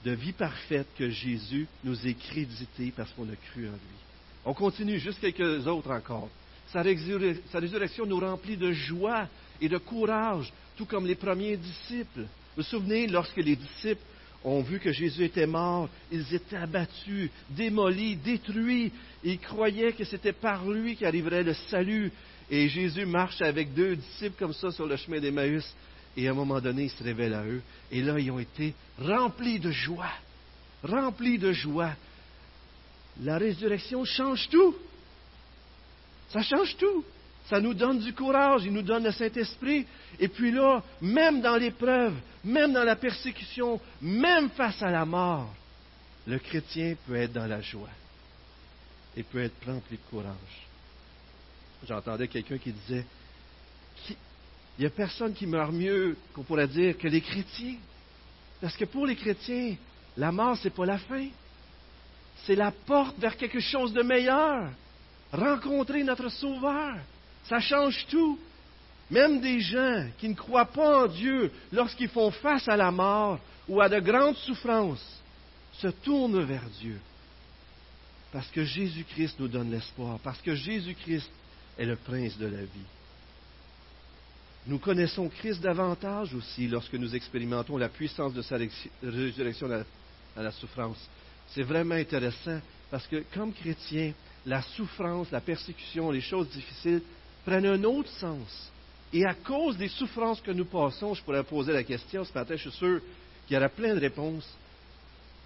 de 0.04 0.10
vie 0.12 0.32
parfaite 0.32 0.86
que 0.96 1.10
Jésus 1.10 1.66
nous 1.82 2.06
est 2.06 2.14
crédité 2.14 2.92
parce 2.96 3.10
qu'on 3.12 3.28
a 3.28 3.36
cru 3.50 3.66
en 3.66 3.72
lui. 3.72 3.98
On 4.44 4.54
continue, 4.54 5.00
juste 5.00 5.20
quelques 5.20 5.66
autres 5.66 5.90
encore. 5.90 6.28
Sa, 6.72 6.82
résurrection 6.82 8.06
nous 8.06 8.20
remplit 8.20 8.56
de 8.56 8.70
joie 8.70 9.26
et 9.60 9.68
de 9.68 9.78
courage, 9.78 10.52
tout 10.76 10.86
comme 10.86 11.06
les 11.06 11.16
premiers 11.16 11.56
disciples. 11.56 12.20
Vous 12.20 12.58
vous 12.58 12.62
souvenez, 12.62 13.08
lorsque 13.08 13.36
les 13.36 13.56
disciples 13.56 14.02
ont 14.44 14.62
vu 14.62 14.78
que 14.78 14.92
Jésus 14.92 15.24
était 15.24 15.46
mort, 15.46 15.88
ils 16.10 16.34
étaient 16.34 16.56
abattus, 16.56 17.30
démolis, 17.50 18.16
détruits. 18.16 18.92
Ils 19.24 19.38
croyaient 19.38 19.92
que 19.92 20.04
c'était 20.04 20.32
par 20.32 20.66
lui 20.66 20.96
qu'arriverait 20.96 21.42
le 21.42 21.54
salut. 21.68 22.12
Et 22.50 22.68
Jésus 22.68 23.04
marche 23.04 23.42
avec 23.42 23.74
deux 23.74 23.96
disciples 23.96 24.38
comme 24.38 24.54
ça 24.54 24.70
sur 24.70 24.86
le 24.86 24.96
chemin 24.96 25.20
d'Emmaüs. 25.20 25.64
Et 26.16 26.28
à 26.28 26.30
un 26.30 26.34
moment 26.34 26.60
donné, 26.60 26.84
il 26.84 26.90
se 26.90 27.02
révèle 27.02 27.34
à 27.34 27.44
eux. 27.44 27.62
Et 27.90 28.02
là, 28.02 28.18
ils 28.18 28.30
ont 28.30 28.38
été 28.38 28.74
remplis 28.98 29.58
de 29.58 29.70
joie. 29.70 30.12
Remplis 30.82 31.38
de 31.38 31.52
joie. 31.52 31.92
La 33.22 33.38
résurrection 33.38 34.04
change 34.04 34.48
tout. 34.48 34.74
Ça 36.30 36.42
change 36.42 36.76
tout. 36.76 37.04
Ça 37.48 37.60
nous 37.60 37.72
donne 37.72 37.98
du 37.98 38.12
courage, 38.12 38.62
il 38.64 38.72
nous 38.72 38.82
donne 38.82 39.04
le 39.04 39.12
Saint-Esprit. 39.12 39.86
Et 40.20 40.28
puis 40.28 40.50
là, 40.50 40.82
même 41.00 41.40
dans 41.40 41.56
l'épreuve, 41.56 42.14
même 42.44 42.72
dans 42.72 42.84
la 42.84 42.96
persécution, 42.96 43.80
même 44.02 44.50
face 44.50 44.82
à 44.82 44.90
la 44.90 45.06
mort, 45.06 45.54
le 46.26 46.38
chrétien 46.38 46.94
peut 47.06 47.16
être 47.16 47.32
dans 47.32 47.46
la 47.46 47.62
joie 47.62 47.88
et 49.16 49.22
peut 49.22 49.42
être 49.42 49.66
rempli 49.66 49.96
de 49.96 50.10
courage. 50.10 50.66
J'entendais 51.88 52.28
quelqu'un 52.28 52.58
qui 52.58 52.72
disait, 52.72 53.06
il 54.10 54.80
n'y 54.80 54.86
a 54.86 54.90
personne 54.90 55.32
qui 55.32 55.46
meurt 55.46 55.72
mieux, 55.72 56.16
qu'on 56.34 56.42
pourrait 56.42 56.68
dire, 56.68 56.98
que 56.98 57.08
les 57.08 57.22
chrétiens. 57.22 57.76
Parce 58.60 58.76
que 58.76 58.84
pour 58.84 59.06
les 59.06 59.16
chrétiens, 59.16 59.74
la 60.18 60.30
mort, 60.32 60.56
ce 60.58 60.64
n'est 60.64 60.74
pas 60.74 60.84
la 60.84 60.98
fin. 60.98 61.26
C'est 62.44 62.56
la 62.56 62.72
porte 62.72 63.18
vers 63.18 63.36
quelque 63.36 63.60
chose 63.60 63.92
de 63.94 64.02
meilleur. 64.02 64.70
Rencontrer 65.32 66.04
notre 66.04 66.28
Sauveur. 66.28 66.96
Ça 67.48 67.60
change 67.60 68.06
tout. 68.08 68.38
Même 69.10 69.40
des 69.40 69.60
gens 69.60 70.06
qui 70.18 70.28
ne 70.28 70.34
croient 70.34 70.66
pas 70.66 71.04
en 71.04 71.06
Dieu, 71.06 71.50
lorsqu'ils 71.72 72.10
font 72.10 72.30
face 72.30 72.68
à 72.68 72.76
la 72.76 72.90
mort 72.90 73.38
ou 73.66 73.80
à 73.80 73.88
de 73.88 74.00
grandes 74.00 74.36
souffrances, 74.36 75.22
se 75.72 75.88
tournent 75.88 76.44
vers 76.44 76.68
Dieu. 76.80 76.98
Parce 78.32 78.48
que 78.48 78.64
Jésus-Christ 78.64 79.40
nous 79.40 79.48
donne 79.48 79.70
l'espoir, 79.70 80.18
parce 80.22 80.40
que 80.42 80.54
Jésus-Christ 80.54 81.30
est 81.78 81.86
le 81.86 81.96
prince 81.96 82.36
de 82.36 82.46
la 82.46 82.60
vie. 82.60 82.86
Nous 84.66 84.78
connaissons 84.78 85.30
Christ 85.30 85.62
davantage 85.62 86.34
aussi 86.34 86.68
lorsque 86.68 86.92
nous 86.92 87.14
expérimentons 87.16 87.78
la 87.78 87.88
puissance 87.88 88.34
de 88.34 88.42
sa 88.42 88.58
résurrection 89.02 89.70
à 90.36 90.42
la 90.42 90.52
souffrance. 90.52 90.98
C'est 91.48 91.62
vraiment 91.62 91.94
intéressant 91.94 92.60
parce 92.90 93.06
que 93.06 93.24
comme 93.32 93.54
chrétien, 93.54 94.12
la 94.44 94.60
souffrance, 94.60 95.30
la 95.30 95.40
persécution, 95.40 96.10
les 96.10 96.20
choses 96.20 96.50
difficiles 96.50 97.00
prennent 97.48 97.66
un 97.66 97.84
autre 97.84 98.10
sens. 98.10 98.70
Et 99.10 99.24
à 99.24 99.32
cause 99.32 99.78
des 99.78 99.88
souffrances 99.88 100.40
que 100.42 100.50
nous 100.50 100.66
passons, 100.66 101.14
je 101.14 101.22
pourrais 101.22 101.42
poser 101.42 101.72
la 101.72 101.82
question 101.82 102.22
ce 102.24 102.34
matin, 102.34 102.56
je 102.56 102.68
suis 102.68 102.78
sûr 102.78 103.00
qu'il 103.46 103.54
y 103.54 103.58
aura 103.58 103.70
plein 103.70 103.94
de 103.94 104.00
réponses. 104.00 104.46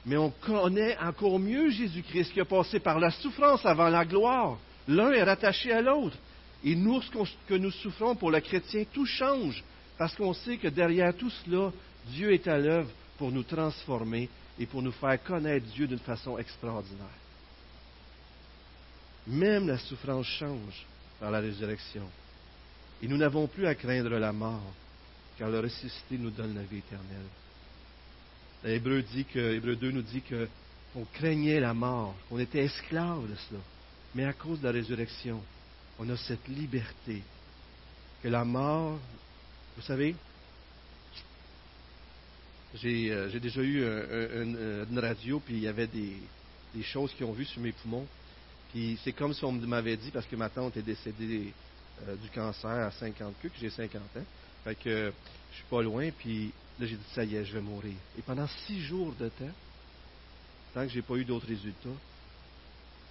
Mais 0.05 0.17
on 0.17 0.31
connaît 0.31 0.99
encore 0.99 1.39
mieux 1.39 1.71
Jésus-Christ 1.71 2.33
qui 2.33 2.41
a 2.41 2.45
passé 2.45 2.81
par 2.81 2.99
la 2.99 3.13
souffrance 3.13 3.65
avant 3.65 3.89
la 3.89 4.05
gloire. 4.05 4.59
L'un 4.89 5.13
est 5.13 5.23
rattaché 5.23 5.71
à 5.71 5.81
l'autre. 5.81 6.17
Et 6.65 6.75
nous, 6.75 7.01
ce 7.03 7.11
que 7.47 7.55
nous 7.55 7.71
souffrons 7.71 8.17
pour 8.17 8.33
le 8.33 8.41
chrétien, 8.41 8.83
tout 8.93 9.07
change. 9.07 9.63
Parce 9.97 10.17
qu'on 10.17 10.35
sait 10.35 10.57
que 10.57 10.69
derrière 10.69 11.17
tout 11.17 11.31
cela, 11.31 11.71
Dieu 12.09 12.33
est 12.33 12.49
à 12.49 12.59
l'œuvre 12.59 12.91
pour 13.17 13.31
nous 13.31 13.45
transformer 13.45 14.29
et 14.59 14.67
pour 14.67 14.83
nous 14.83 14.91
faire 14.91 15.23
connaître 15.23 15.67
Dieu 15.67 15.87
d'une 15.87 16.01
façon 16.01 16.37
extraordinaire. 16.37 17.07
Même 19.29 19.69
la 19.69 19.79
souffrance 19.79 20.27
change 20.27 20.87
par 21.23 21.31
la 21.31 21.39
résurrection. 21.39 22.03
Et 23.01 23.07
nous 23.07 23.17
n'avons 23.17 23.47
plus 23.47 23.65
à 23.69 23.77
craindre 23.77 24.19
la 24.19 24.33
mort, 24.33 24.73
car 25.39 25.51
le 25.51 25.61
ressuscité 25.61 26.19
nous 26.19 26.31
donne 26.31 26.57
la 26.57 26.65
vie 26.65 26.79
éternelle. 26.79 27.29
Hébreu, 28.65 29.05
Hébreu 29.37 29.77
2 29.77 29.91
nous 29.93 30.03
dit 30.03 30.21
qu'on 30.23 31.05
craignait 31.13 31.61
la 31.61 31.75
mort, 31.75 32.17
qu'on 32.29 32.41
était 32.41 32.65
esclave 32.65 33.31
de 33.31 33.37
cela. 33.37 33.61
Mais 34.17 34.25
à 34.25 34.33
cause 34.33 34.59
de 34.59 34.65
la 34.65 34.73
résurrection, 34.73 35.41
on 36.01 36.11
a 36.11 36.17
cette 36.17 36.49
liberté 36.49 37.23
que 38.21 38.27
la 38.27 38.45
mort, 38.45 38.99
vous 39.77 39.83
savez, 39.83 40.17
j'ai 42.75 43.13
euh, 43.13 43.39
déjà 43.39 43.63
eu 43.63 43.85
une 43.85 44.99
radio, 44.99 45.39
puis 45.39 45.55
il 45.55 45.63
y 45.63 45.69
avait 45.69 45.87
des, 45.87 46.17
choses 46.83 47.13
qui 47.15 47.23
ont 47.23 47.33
vu 47.33 47.45
sur 47.45 47.63
mes 47.63 47.71
poumons. 47.71 48.09
Puis 48.73 48.99
c'est 49.05 49.13
comme 49.13 49.35
si 49.35 49.45
on 49.45 49.53
m'avait 49.53 49.97
dit, 49.97 50.11
parce 50.11 50.27
que 50.27 50.35
ma 50.35 50.49
tante 50.49 50.77
est 50.79 50.83
décédée 50.83 51.53
euh, 52.09 52.17
du 52.17 52.29
cancer 52.31 52.71
à 52.71 52.91
50 52.91 53.35
que 53.43 53.49
j'ai 53.61 53.71
50 53.71 54.01
ans. 54.01 54.25
Fait 54.65 54.75
que 54.75 55.13
je 55.51 55.57
suis 55.57 55.67
pas 55.69 55.83
loin, 55.83 56.11
puis 56.11 56.53
là 56.81 56.87
j'ai 56.87 56.97
dit, 56.97 57.05
ça 57.15 57.23
y 57.23 57.37
est, 57.37 57.45
je 57.45 57.53
vais 57.53 57.61
mourir. 57.61 57.95
Et 58.19 58.23
pendant 58.23 58.47
six 58.67 58.81
jours 58.81 59.15
de 59.21 59.29
temps, 59.29 59.53
tant 60.73 60.87
que 60.87 60.93
j'ai 60.93 61.03
pas 61.03 61.17
eu 61.17 61.25
d'autres 61.25 61.47
résultats, 61.47 61.91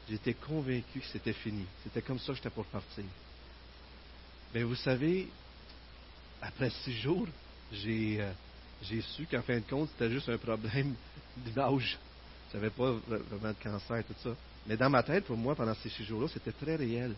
j'étais 0.10 0.34
convaincu 0.34 1.00
que 1.00 1.06
c'était 1.12 1.34
fini. 1.34 1.66
C'était 1.84 2.02
comme 2.02 2.20
ça 2.20 2.28
que 2.28 2.38
j'étais 2.38 2.50
pour 2.50 2.66
partir. 2.66 3.04
Mais 4.54 4.64
vous 4.64 4.76
savez, 4.76 5.30
après 6.42 6.72
six 6.84 6.98
jours, 6.98 7.28
j'ai 7.72 8.20
euh, 8.20 9.02
su 9.16 9.28
qu'en 9.30 9.44
fin 9.44 9.58
de 9.58 9.70
compte, 9.70 9.90
c'était 9.92 10.10
juste 10.12 10.30
un 10.30 10.38
problème 10.38 10.96
d'âge. 11.56 12.00
Je 12.52 12.58
n'avais 12.58 12.72
pas 12.72 12.92
vraiment 12.92 13.54
de 13.54 13.64
cancer 13.64 13.98
et 13.98 14.04
tout 14.04 14.16
ça. 14.24 14.36
Mais 14.68 14.78
dans 14.78 14.90
ma 14.90 15.04
tête, 15.04 15.26
pour 15.26 15.38
moi, 15.38 15.56
pendant 15.56 15.74
ces 15.76 15.90
six 15.90 16.04
jours-là, 16.04 16.28
c'était 16.32 16.52
très 16.52 16.76
réel. 16.76 17.16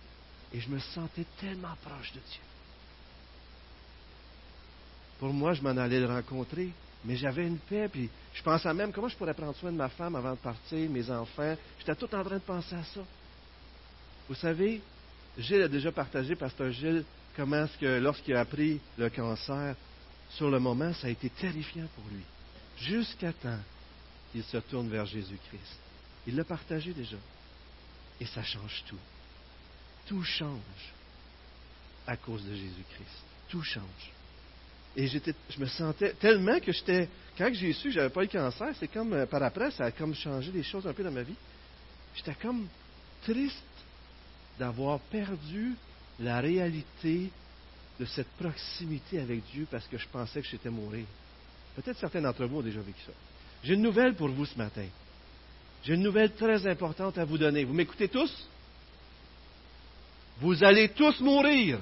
Et 0.53 0.59
je 0.59 0.69
me 0.69 0.79
sentais 0.79 1.25
tellement 1.39 1.75
proche 1.83 2.11
de 2.13 2.19
Dieu. 2.19 2.41
Pour 5.19 5.33
moi, 5.33 5.53
je 5.53 5.61
m'en 5.61 5.69
allais 5.71 5.99
le 5.99 6.07
rencontrer, 6.07 6.69
mais 7.05 7.15
j'avais 7.15 7.45
une 7.45 7.57
paix, 7.57 7.87
puis 7.89 8.09
je 8.33 8.41
pensais 8.41 8.73
même 8.73 8.91
comment 8.91 9.07
je 9.07 9.15
pourrais 9.15 9.33
prendre 9.33 9.55
soin 9.55 9.71
de 9.71 9.77
ma 9.77 9.89
femme 9.89 10.15
avant 10.15 10.31
de 10.31 10.37
partir, 10.37 10.89
mes 10.89 11.09
enfants? 11.09 11.55
J'étais 11.79 11.95
tout 11.95 12.13
en 12.15 12.23
train 12.23 12.35
de 12.35 12.41
penser 12.41 12.75
à 12.75 12.83
ça. 12.83 13.01
Vous 14.27 14.35
savez, 14.35 14.81
Gilles 15.37 15.63
a 15.63 15.67
déjà 15.67 15.91
partagé, 15.91 16.35
Pasteur 16.35 16.71
Gilles, 16.71 17.03
comment 17.35 17.65
que 17.79 17.99
lorsqu'il 17.99 18.35
a 18.35 18.41
appris 18.41 18.79
le 18.97 19.09
cancer, 19.09 19.75
sur 20.31 20.49
le 20.49 20.59
moment, 20.59 20.93
ça 20.93 21.07
a 21.07 21.09
été 21.09 21.29
terrifiant 21.29 21.87
pour 21.95 22.05
lui. 22.11 22.23
Jusqu'à 22.77 23.33
temps 23.33 23.59
qu'il 24.31 24.43
se 24.43 24.57
tourne 24.57 24.89
vers 24.89 25.05
Jésus-Christ. 25.05 25.79
Il 26.27 26.35
l'a 26.35 26.43
partagé 26.43 26.93
déjà. 26.93 27.17
Et 28.19 28.25
ça 28.25 28.43
change 28.43 28.83
tout. 28.87 28.99
Tout 30.07 30.23
change 30.23 30.93
à 32.07 32.17
cause 32.17 32.43
de 32.45 32.53
Jésus-Christ. 32.53 33.23
Tout 33.49 33.63
change. 33.63 34.11
Et 34.95 35.07
je 35.07 35.59
me 35.59 35.65
sentais 35.65 36.13
tellement 36.13 36.59
que 36.59 36.71
j'étais. 36.71 37.09
Quand 37.37 37.51
j'ai 37.51 37.73
su 37.73 37.87
que 37.87 37.95
j'avais 37.95 38.09
pas 38.09 38.21
le 38.21 38.27
cancer, 38.27 38.67
c'est 38.79 38.87
comme 38.87 39.13
euh, 39.13 39.25
par 39.25 39.41
après, 39.41 39.71
ça 39.71 39.85
a 39.85 39.91
comme 39.91 40.13
changé 40.13 40.51
les 40.51 40.61
choses 40.61 40.85
un 40.85 40.93
peu 40.93 41.03
dans 41.03 41.11
ma 41.11 41.23
vie. 41.23 41.35
J'étais 42.15 42.35
comme 42.35 42.67
triste 43.23 43.63
d'avoir 44.59 44.99
perdu 44.99 45.73
la 46.19 46.39
réalité 46.39 47.31
de 47.99 48.05
cette 48.05 48.29
proximité 48.37 49.19
avec 49.19 49.43
Dieu 49.51 49.67
parce 49.69 49.87
que 49.87 49.97
je 49.97 50.07
pensais 50.07 50.41
que 50.41 50.47
j'étais 50.47 50.69
mourir. 50.69 51.05
Peut-être 51.75 51.97
certains 51.97 52.21
d'entre 52.21 52.45
vous 52.45 52.57
ont 52.57 52.61
déjà 52.61 52.81
vécu 52.81 53.01
ça. 53.03 53.13
J'ai 53.63 53.73
une 53.73 53.81
nouvelle 53.81 54.15
pour 54.15 54.29
vous 54.29 54.45
ce 54.45 54.57
matin. 54.57 54.85
J'ai 55.83 55.95
une 55.95 56.03
nouvelle 56.03 56.33
très 56.33 56.65
importante 56.65 57.17
à 57.17 57.25
vous 57.25 57.37
donner. 57.37 57.65
Vous 57.65 57.73
m'écoutez 57.73 58.07
tous? 58.07 58.47
Vous 60.39 60.63
allez 60.63 60.89
tous 60.89 61.19
mourir. 61.19 61.79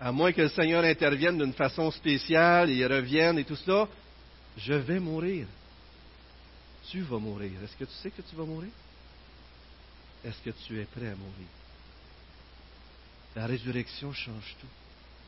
À 0.00 0.12
moins 0.12 0.32
que 0.32 0.42
le 0.42 0.48
Seigneur 0.48 0.84
intervienne 0.84 1.38
d'une 1.38 1.52
façon 1.52 1.90
spéciale 1.90 2.70
et 2.70 2.86
revienne 2.86 3.38
et 3.38 3.44
tout 3.44 3.56
cela, 3.56 3.88
je 4.56 4.74
vais 4.74 4.98
mourir. 4.98 5.46
Tu 6.90 7.00
vas 7.02 7.18
mourir. 7.18 7.52
Est-ce 7.62 7.76
que 7.76 7.84
tu 7.84 7.94
sais 8.02 8.10
que 8.10 8.22
tu 8.22 8.34
vas 8.36 8.44
mourir? 8.44 8.70
Est-ce 10.24 10.40
que 10.42 10.50
tu 10.66 10.80
es 10.80 10.84
prêt 10.84 11.08
à 11.08 11.16
mourir? 11.16 11.48
La 13.36 13.46
résurrection 13.46 14.12
change 14.12 14.56
tout. 14.60 14.66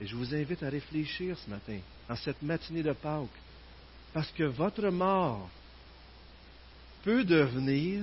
Et 0.01 0.07
je 0.07 0.17
vous 0.17 0.35
invite 0.35 0.63
à 0.63 0.69
réfléchir 0.69 1.37
ce 1.39 1.51
matin, 1.51 1.79
en 2.09 2.17
cette 2.17 2.43
matinée 2.43 2.83
de 2.83 2.93
Pâques, 2.93 3.29
parce 4.17 4.33
que 4.33 4.45
votre 4.45 4.89
mort 4.89 5.51
peut 7.03 7.23
devenir 7.23 8.03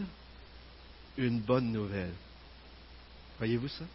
une 1.18 1.40
bonne 1.40 1.72
nouvelle. 1.72 2.14
Voyez-vous 3.40 3.68
ça? 3.68 3.86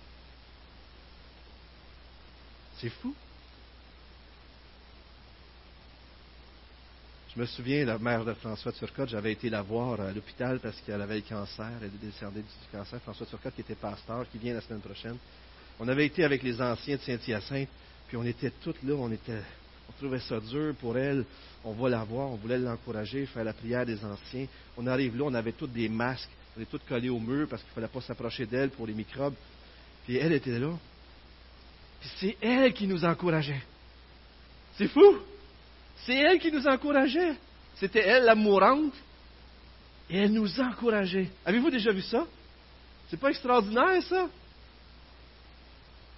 C'est 2.78 2.88
fou. 2.88 3.14
Je 7.32 7.40
me 7.40 7.46
souviens, 7.46 7.84
la 7.84 7.98
mère 7.98 8.24
de 8.24 8.34
François 8.34 8.72
Turcotte, 8.72 9.10
j'avais 9.10 9.30
été 9.30 9.48
la 9.48 9.62
voir 9.62 10.00
à 10.00 10.10
l'hôpital 10.10 10.58
parce 10.58 10.80
qu'elle 10.80 11.00
avait 11.00 11.18
le 11.18 11.22
cancer, 11.22 11.70
elle 11.80 11.86
est 11.86 12.04
décédée 12.04 12.42
du 12.42 12.76
cancer. 12.76 13.00
François 13.00 13.26
Turcotte, 13.26 13.54
qui 13.54 13.60
était 13.60 13.76
pasteur, 13.76 14.28
qui 14.28 14.38
vient 14.38 14.54
la 14.54 14.60
semaine 14.60 14.80
prochaine. 14.80 15.18
On 15.78 15.86
avait 15.86 16.06
été 16.06 16.24
avec 16.24 16.42
les 16.42 16.60
anciens 16.60 16.96
de 16.96 17.00
Saint-Hyacinthe, 17.00 17.68
puis 18.08 18.16
on 18.16 18.24
était 18.24 18.50
toutes 18.60 18.82
là, 18.82 18.94
on 18.94 19.12
était, 19.12 19.40
on 19.88 19.92
trouvait 19.92 20.20
ça 20.20 20.40
dur 20.40 20.74
pour 20.80 20.96
elle. 20.96 21.24
On 21.64 21.72
va 21.72 21.88
la 21.88 22.04
voir, 22.04 22.30
on 22.30 22.36
voulait 22.36 22.58
l'encourager, 22.58 23.26
faire 23.26 23.44
la 23.44 23.52
prière 23.52 23.84
des 23.84 24.02
anciens. 24.04 24.46
On 24.76 24.86
arrive 24.86 25.16
là, 25.16 25.24
on 25.24 25.34
avait 25.34 25.52
tous 25.52 25.66
des 25.66 25.88
masques, 25.88 26.30
on 26.56 26.60
était 26.60 26.70
tous 26.70 26.84
collés 26.88 27.08
au 27.08 27.18
mur 27.18 27.46
parce 27.48 27.62
qu'il 27.62 27.70
ne 27.70 27.74
fallait 27.74 27.88
pas 27.88 28.00
s'approcher 28.00 28.46
d'elle 28.46 28.70
pour 28.70 28.86
les 28.86 28.94
microbes. 28.94 29.34
Puis 30.04 30.16
elle 30.16 30.32
était 30.32 30.58
là. 30.58 30.72
Puis 32.00 32.10
c'est 32.18 32.36
elle 32.40 32.72
qui 32.72 32.86
nous 32.86 33.04
encourageait. 33.04 33.62
C'est 34.76 34.88
fou! 34.88 35.18
C'est 36.04 36.14
elle 36.14 36.38
qui 36.38 36.52
nous 36.52 36.66
encourageait. 36.66 37.34
C'était 37.76 38.06
elle, 38.06 38.24
la 38.24 38.34
mourante. 38.34 38.94
Et 40.08 40.18
elle 40.18 40.32
nous 40.32 40.60
encourageait. 40.60 41.28
Avez-vous 41.44 41.70
déjà 41.70 41.92
vu 41.92 42.02
ça? 42.02 42.26
C'est 43.10 43.18
pas 43.18 43.30
extraordinaire, 43.30 44.02
ça? 44.04 44.28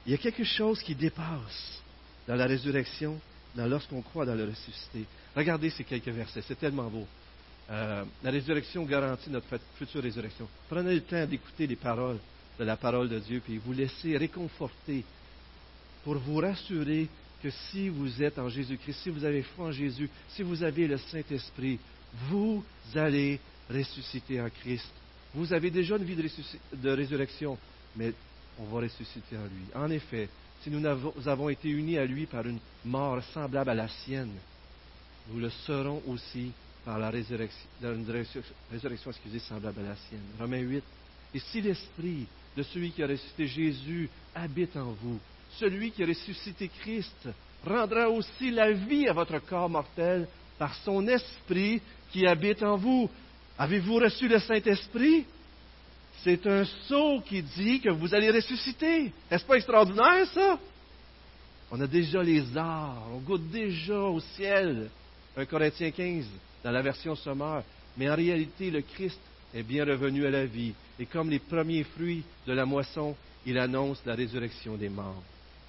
Il 0.07 0.13
y 0.13 0.15
a 0.15 0.19
quelque 0.19 0.45
chose 0.45 0.83
qui 0.83 0.95
dépasse 0.95 1.83
dans 2.27 2.35
la 2.35 2.47
résurrection, 2.47 3.21
lorsqu'on 3.57 4.03
croit 4.03 4.27
dans 4.27 4.35
le 4.35 4.45
ressuscité. 4.45 5.05
Regardez 5.35 5.71
ces 5.71 5.85
quelques 5.85 6.09
versets, 6.09 6.43
c'est 6.47 6.59
tellement 6.59 6.89
beau. 6.89 7.07
Euh, 7.71 8.05
la 8.23 8.31
résurrection 8.31 8.85
garantit 8.85 9.31
notre 9.31 9.47
future 9.77 10.03
résurrection. 10.03 10.49
Prenez 10.69 10.95
le 10.95 11.03
temps 11.03 11.25
d'écouter 11.27 11.67
les 11.67 11.77
paroles 11.77 12.19
de 12.59 12.65
la 12.65 12.77
parole 12.77 13.09
de 13.09 13.19
Dieu, 13.19 13.41
puis 13.45 13.59
vous 13.59 13.73
laissez 13.73 14.17
réconforter 14.17 15.05
pour 16.03 16.17
vous 16.19 16.37
rassurer 16.37 17.09
que 17.43 17.51
si 17.51 17.89
vous 17.89 18.23
êtes 18.23 18.39
en 18.39 18.49
Jésus-Christ, 18.49 19.01
si 19.03 19.11
vous 19.11 19.25
avez 19.25 19.43
foi 19.43 19.67
en 19.67 19.73
Jésus, 19.73 20.11
si 20.31 20.43
vous 20.43 20.63
avez 20.63 20.87
le 20.87 20.99
Saint-Esprit, 20.99 21.79
vous 22.29 22.63
allez 22.95 23.41
ressusciter 23.71 24.41
en 24.41 24.51
Christ. 24.51 24.91
Vous 25.35 25.53
avez 25.53 25.71
déjà 25.71 25.97
une 25.97 26.05
vie 26.05 26.17
de, 26.17 26.91
résurrection, 26.91 27.57
mais 27.97 28.13
on 28.59 28.65
va 28.65 28.81
ressusciter 28.81 29.37
en 29.37 29.45
lui. 29.45 29.65
En 29.75 29.91
effet, 29.91 30.29
si 30.63 30.71
nous 30.71 31.29
avons 31.29 31.49
été 31.49 31.69
unis 31.69 31.99
à 31.99 32.05
lui 32.05 32.27
par 32.27 32.47
une 32.47 32.59
mort 32.85 33.23
semblable 33.33 33.71
à 33.71 33.75
la 33.75 33.89
sienne, 33.89 34.33
nous 35.31 35.41
le 35.41 35.51
serons 35.51 36.03
aussi 36.07 36.53
par 36.85 36.99
la 36.99 37.11
résurrection, 37.11 37.69
résurrection 38.71 39.11
excusez, 39.11 39.39
semblable 39.41 39.81
à 39.81 39.91
la 39.91 39.97
sienne. 39.97 40.25
Romains 40.39 40.61
8. 40.61 40.85
Et 41.35 41.39
si 41.39 41.61
l'esprit 41.61 42.27
de 42.57 42.63
celui 42.63 42.91
qui 42.91 43.03
a 43.03 43.07
ressuscité 43.07 43.47
Jésus 43.47 44.09
habite 44.35 44.77
en 44.77 44.93
vous, 44.93 45.19
celui 45.59 45.93
qui 45.93 46.03
a 46.03 46.07
ressuscité 46.07 46.69
Christ 46.81 47.29
rendra 47.65 48.09
aussi 48.09 48.51
la 48.51 48.73
vie 48.73 49.09
à 49.09 49.13
votre 49.13 49.39
corps 49.41 49.69
mortel 49.69 50.27
par 50.59 50.75
son 50.77 51.07
esprit 51.09 51.81
qui 52.11 52.27
habite 52.27 52.63
en 52.63 52.77
vous. 52.77 53.09
Avez-vous 53.59 53.97
reçu 53.97 54.29
le 54.29 54.39
Saint-Esprit? 54.39 55.25
C'est 56.23 56.47
un 56.47 56.65
sceau 56.65 57.21
qui 57.23 57.43
dit 57.43 57.81
que 57.81 57.89
vous 57.89 58.15
allez 58.15 58.31
ressusciter. 58.31 59.13
Est-ce 59.31 59.45
pas 59.45 59.55
extraordinaire, 59.55 60.27
ça? 60.35 60.59
On 61.71 61.81
a 61.81 61.87
déjà 61.87 62.23
les 62.23 62.57
arts, 62.57 63.07
on 63.13 63.19
goûte 63.19 63.49
déjà 63.51 63.99
au 64.01 64.21
ciel. 64.21 64.91
1 65.37 65.45
Corinthiens 65.47 65.91
15, 65.91 66.27
dans 66.65 66.71
la 66.73 66.83
version 66.83 67.15
sommaire. 67.15 67.63
Mais 67.97 68.11
en 68.11 68.17
réalité, 68.17 68.71
le 68.71 68.83
Christ 68.83 69.21
est 69.55 69.63
bien 69.63 69.85
revenu 69.85 70.27
à 70.27 70.31
la 70.31 70.45
vie. 70.45 70.75
Et 70.99 71.07
comme 71.07 71.31
les 71.31 71.39
premiers 71.39 71.85
fruits 71.85 72.23
de 72.47 72.53
la 72.53 72.67
moisson, 72.67 73.17
il 73.47 73.57
annonce 73.59 74.03
la 74.05 74.15
résurrection 74.15 74.77
des 74.77 74.89
morts. 74.89 75.23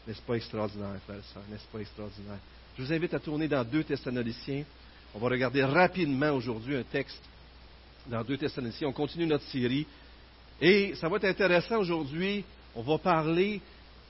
N'est-ce 0.07 0.21
pas 0.21 0.35
extraordinaire, 0.35 0.99
frère 1.05 1.17
et? 1.17 1.51
N'est-ce 1.51 1.67
pas 1.71 1.79
extraordinaire? 1.79 2.39
Je 2.77 2.83
vous 2.83 2.91
invite 2.91 3.13
à 3.13 3.19
tourner 3.19 3.47
dans 3.47 3.63
2 3.63 3.83
Thessaloniciens. 3.83 4.63
On 5.13 5.19
va 5.19 5.29
regarder 5.29 5.63
rapidement 5.63 6.31
aujourd'hui 6.31 6.75
un 6.75 6.83
texte 6.83 7.21
dans 8.07 8.23
2 8.23 8.37
Thessaloniciens. 8.37 8.87
On 8.87 8.93
continue 8.93 9.27
notre 9.27 9.45
série 9.45 9.85
et 10.61 10.93
ça 10.95 11.09
va 11.09 11.17
être 11.17 11.25
intéressant 11.25 11.79
aujourd'hui. 11.79 12.43
On 12.75 12.83
va 12.83 12.99
parler, 12.99 13.59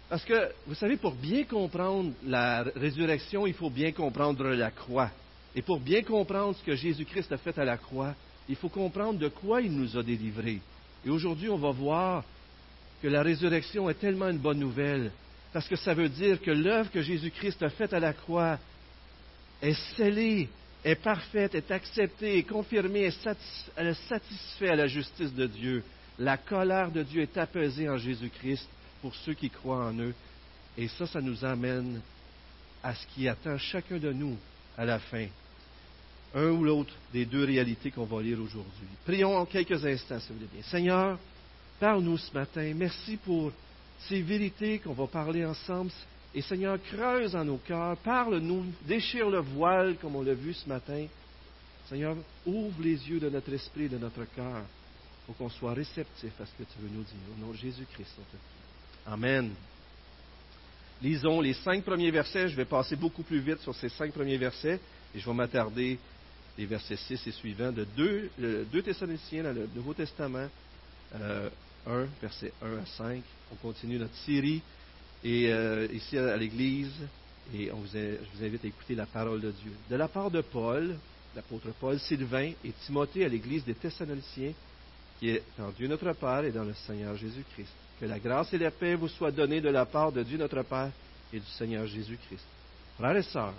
parce 0.09 0.25
que, 0.25 0.51
vous 0.67 0.75
savez, 0.75 0.97
pour 0.97 1.15
bien 1.15 1.45
comprendre 1.45 2.11
la 2.25 2.63
résurrection, 2.75 3.47
il 3.47 3.53
faut 3.53 3.69
bien 3.69 3.93
comprendre 3.93 4.49
la 4.49 4.69
croix. 4.69 5.09
Et 5.55 5.61
pour 5.61 5.79
bien 5.79 6.03
comprendre 6.03 6.55
ce 6.57 6.63
que 6.63 6.75
Jésus-Christ 6.75 7.31
a 7.31 7.37
fait 7.37 7.57
à 7.57 7.63
la 7.63 7.77
croix, 7.77 8.13
il 8.49 8.55
faut 8.57 8.69
comprendre 8.69 9.17
de 9.17 9.29
quoi 9.29 9.61
il 9.61 9.71
nous 9.71 9.97
a 9.97 10.03
délivrés. 10.03 10.59
Et 11.05 11.09
aujourd'hui, 11.09 11.49
on 11.49 11.57
va 11.57 11.71
voir 11.71 12.23
que 13.01 13.07
la 13.07 13.23
résurrection 13.23 13.89
est 13.89 13.99
tellement 13.99 14.29
une 14.29 14.37
bonne 14.37 14.59
nouvelle, 14.59 15.11
parce 15.53 15.67
que 15.67 15.75
ça 15.75 15.93
veut 15.93 16.09
dire 16.09 16.41
que 16.41 16.51
l'œuvre 16.51 16.91
que 16.91 17.01
Jésus-Christ 17.01 17.63
a 17.63 17.69
faite 17.69 17.93
à 17.93 17.99
la 17.99 18.13
croix 18.13 18.59
est 19.61 19.79
scellée, 19.95 20.49
est 20.83 20.95
parfaite, 20.95 21.55
est 21.55 21.71
acceptée, 21.71 22.37
est 22.37 22.43
confirmée, 22.43 23.03
est 23.03 23.93
satisfait 24.07 24.69
à 24.69 24.75
la 24.75 24.87
justice 24.87 25.33
de 25.33 25.47
Dieu. 25.47 25.83
La 26.19 26.37
colère 26.37 26.91
de 26.91 27.03
Dieu 27.03 27.21
est 27.21 27.37
apaisée 27.37 27.89
en 27.89 27.97
Jésus-Christ 27.97 28.67
pour 29.01 29.15
ceux 29.15 29.33
qui 29.33 29.49
croient 29.49 29.85
en 29.85 29.97
eux. 29.99 30.13
Et 30.77 30.87
ça, 30.87 31.07
ça 31.07 31.21
nous 31.21 31.43
amène 31.43 32.01
à 32.83 32.95
ce 32.95 33.05
qui 33.07 33.27
attend 33.27 33.57
chacun 33.57 33.97
de 33.97 34.11
nous 34.11 34.37
à 34.77 34.85
la 34.85 34.99
fin. 34.99 35.27
Un 36.33 36.49
ou 36.49 36.63
l'autre 36.63 36.93
des 37.11 37.25
deux 37.25 37.43
réalités 37.43 37.91
qu'on 37.91 38.05
va 38.05 38.21
lire 38.21 38.39
aujourd'hui. 38.39 38.87
Prions 39.05 39.35
en 39.35 39.45
quelques 39.45 39.85
instants, 39.85 40.19
si 40.19 40.29
vous 40.29 40.35
voulez 40.35 40.49
bien. 40.53 40.63
Seigneur, 40.63 41.19
parle-nous 41.79 42.17
ce 42.17 42.33
matin. 42.33 42.71
Merci 42.75 43.17
pour 43.17 43.51
ces 44.07 44.21
vérités 44.21 44.79
qu'on 44.79 44.93
va 44.93 45.07
parler 45.07 45.45
ensemble. 45.45 45.91
Et 46.33 46.41
Seigneur, 46.41 46.81
creuse 46.81 47.35
en 47.35 47.43
nos 47.43 47.57
cœurs, 47.57 47.97
parle-nous, 47.97 48.65
déchire 48.87 49.29
le 49.29 49.39
voile 49.39 49.97
comme 49.97 50.15
on 50.15 50.21
l'a 50.21 50.33
vu 50.33 50.53
ce 50.53 50.69
matin. 50.69 51.05
Seigneur, 51.89 52.15
ouvre 52.45 52.81
les 52.81 53.09
yeux 53.09 53.19
de 53.19 53.29
notre 53.29 53.51
esprit 53.51 53.85
et 53.85 53.89
de 53.89 53.97
notre 53.97 54.23
cœur 54.33 54.63
pour 55.25 55.37
qu'on 55.37 55.49
soit 55.49 55.73
réceptif 55.73 56.31
à 56.39 56.45
ce 56.45 56.51
que 56.51 56.63
tu 56.63 56.79
veux 56.79 56.89
nous 56.89 57.03
dire. 57.03 57.15
Au 57.37 57.45
nom 57.45 57.51
de 57.51 57.57
Jésus-Christ, 57.57 58.15
Amen. 59.05 59.51
Lisons 61.01 61.41
les 61.41 61.53
cinq 61.53 61.83
premiers 61.83 62.11
versets. 62.11 62.49
Je 62.49 62.55
vais 62.55 62.65
passer 62.65 62.95
beaucoup 62.95 63.23
plus 63.23 63.39
vite 63.39 63.59
sur 63.59 63.73
ces 63.75 63.89
cinq 63.89 64.13
premiers 64.13 64.37
versets 64.37 64.79
et 65.15 65.19
je 65.19 65.25
vais 65.25 65.35
m'attarder 65.35 65.97
les 66.57 66.65
versets 66.65 66.97
6 66.97 67.27
et 67.27 67.31
suivants 67.31 67.71
de 67.71 67.85
2, 67.95 68.81
Thessaloniciens 68.83 69.43
dans 69.43 69.53
le 69.53 69.69
Nouveau 69.73 69.93
Testament, 69.93 70.47
euh, 71.15 71.49
1, 71.87 72.05
versets 72.21 72.53
1 72.61 72.77
à 72.77 72.85
5. 72.85 73.23
On 73.51 73.55
continue 73.55 73.97
notre 73.97 74.15
série 74.17 74.61
et 75.23 75.51
euh, 75.51 75.87
ici 75.91 76.17
à 76.17 76.35
l'Église 76.37 76.93
et 77.55 77.71
on 77.71 77.83
je 77.85 78.17
vous 78.35 78.43
invite 78.43 78.63
à 78.63 78.67
écouter 78.67 78.95
la 78.95 79.05
parole 79.05 79.41
de 79.41 79.51
Dieu. 79.51 79.71
De 79.89 79.95
la 79.95 80.07
part 80.07 80.29
de 80.29 80.41
Paul, 80.41 80.95
l'apôtre 81.35 81.69
Paul, 81.79 81.99
Sylvain 81.99 82.51
et 82.63 82.71
Timothée 82.85 83.25
à 83.25 83.29
l'Église 83.29 83.65
des 83.65 83.73
Thessaloniciens, 83.73 84.53
qui 85.21 85.29
est 85.29 85.43
Dieu 85.77 85.87
notre 85.87 86.13
Père 86.13 86.43
et 86.43 86.51
dans 86.51 86.63
le 86.63 86.73
Seigneur 86.73 87.15
Jésus-Christ. 87.15 87.71
Que 87.99 88.07
la 88.07 88.17
grâce 88.17 88.51
et 88.53 88.57
la 88.57 88.71
paix 88.71 88.95
vous 88.95 89.07
soient 89.07 89.31
données 89.31 89.61
de 89.61 89.69
la 89.69 89.85
part 89.85 90.11
de 90.11 90.23
Dieu 90.23 90.39
notre 90.39 90.63
Père 90.63 90.89
et 91.31 91.39
du 91.39 91.45
Seigneur 91.45 91.85
Jésus-Christ. 91.85 92.43
Frères 92.97 93.15
et 93.15 93.21
sœurs, 93.21 93.53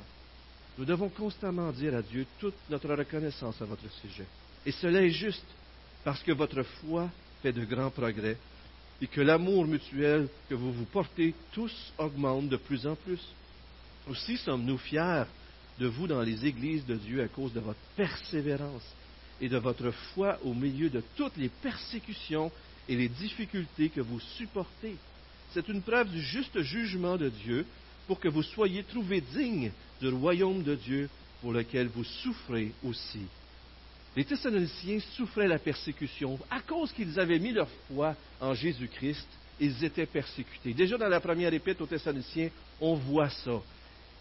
nous 0.77 0.85
devons 0.85 1.09
constamment 1.09 1.71
dire 1.71 1.95
à 1.95 2.03
Dieu 2.03 2.27
toute 2.41 2.57
notre 2.69 2.93
reconnaissance 2.93 3.63
à 3.63 3.65
votre 3.65 3.89
sujet. 4.01 4.27
Et 4.67 4.73
cela 4.73 5.03
est 5.03 5.11
juste 5.11 5.47
parce 6.03 6.21
que 6.25 6.33
votre 6.33 6.65
foi 6.65 7.09
fait 7.43 7.53
de 7.53 7.65
grands 7.65 7.91
progrès 7.91 8.37
et 9.01 9.07
que 9.07 9.21
l'amour 9.21 9.65
mutuel 9.65 10.29
que 10.49 10.57
vous 10.57 10.73
vous 10.73 10.87
portez 10.87 11.33
tous 11.53 11.93
augmente 11.97 12.49
de 12.49 12.57
plus 12.57 12.89
en 12.89 12.97
plus. 12.97 13.21
Aussi 14.11 14.37
sommes-nous 14.37 14.79
fiers 14.79 15.27
de 15.79 15.87
vous 15.87 16.09
dans 16.09 16.23
les 16.23 16.45
églises 16.45 16.85
de 16.87 16.97
Dieu 16.97 17.23
à 17.23 17.29
cause 17.29 17.53
de 17.53 17.61
votre 17.61 17.79
persévérance 17.95 18.83
et 19.43 19.49
de 19.49 19.59
votre 19.59 19.91
foi 19.91 20.39
au 20.45 20.55
milieu 20.55 20.89
de 20.89 21.03
toutes 21.17 21.37
les 21.37 21.49
persécutions 21.49 22.51
et 22.89 22.95
les 22.95 23.09
difficultés 23.09 23.89
que 23.89 24.01
vous 24.01 24.21
supportez. 24.39 24.95
C'est 25.53 25.69
une 25.69 25.83
preuve 25.83 26.11
du 26.11 26.23
juste 26.23 26.63
jugement 26.63 27.17
de 27.17 27.29
Dieu 27.29 27.67
pour 28.07 28.21
que 28.21 28.29
vous 28.29 28.45
soyez 28.45 28.85
trouvés 28.85 29.21
dignes 29.21 29.73
du 30.01 30.09
royaume 30.09 30.63
de 30.63 30.77
Dieu 30.77 31.11
pour 31.41 31.53
lequel 31.53 31.89
vous 31.89 32.05
souffrez 32.05 32.73
aussi. 32.85 33.27
Les 34.17 34.25
Thessaloniciens 34.25 35.01
souffraient 35.17 35.49
la 35.49 35.59
persécution 35.59 36.39
à 36.49 36.61
cause 36.61 36.93
qu'ils 36.93 37.19
avaient 37.19 37.39
mis 37.39 37.53
leur 37.53 37.69
foi 37.89 38.15
en 38.41 38.55
Jésus-Christ. 38.55 39.27
Ils 39.59 39.85
étaient 39.85 40.07
persécutés. 40.07 40.73
Déjà 40.73 40.97
dans 40.97 41.09
la 41.09 41.21
première 41.21 41.53
épître 41.53 41.83
aux 41.83 41.87
Thessaloniciens, 41.87 42.51
on 42.81 42.95
voit 42.95 43.31
ça. 43.31 43.61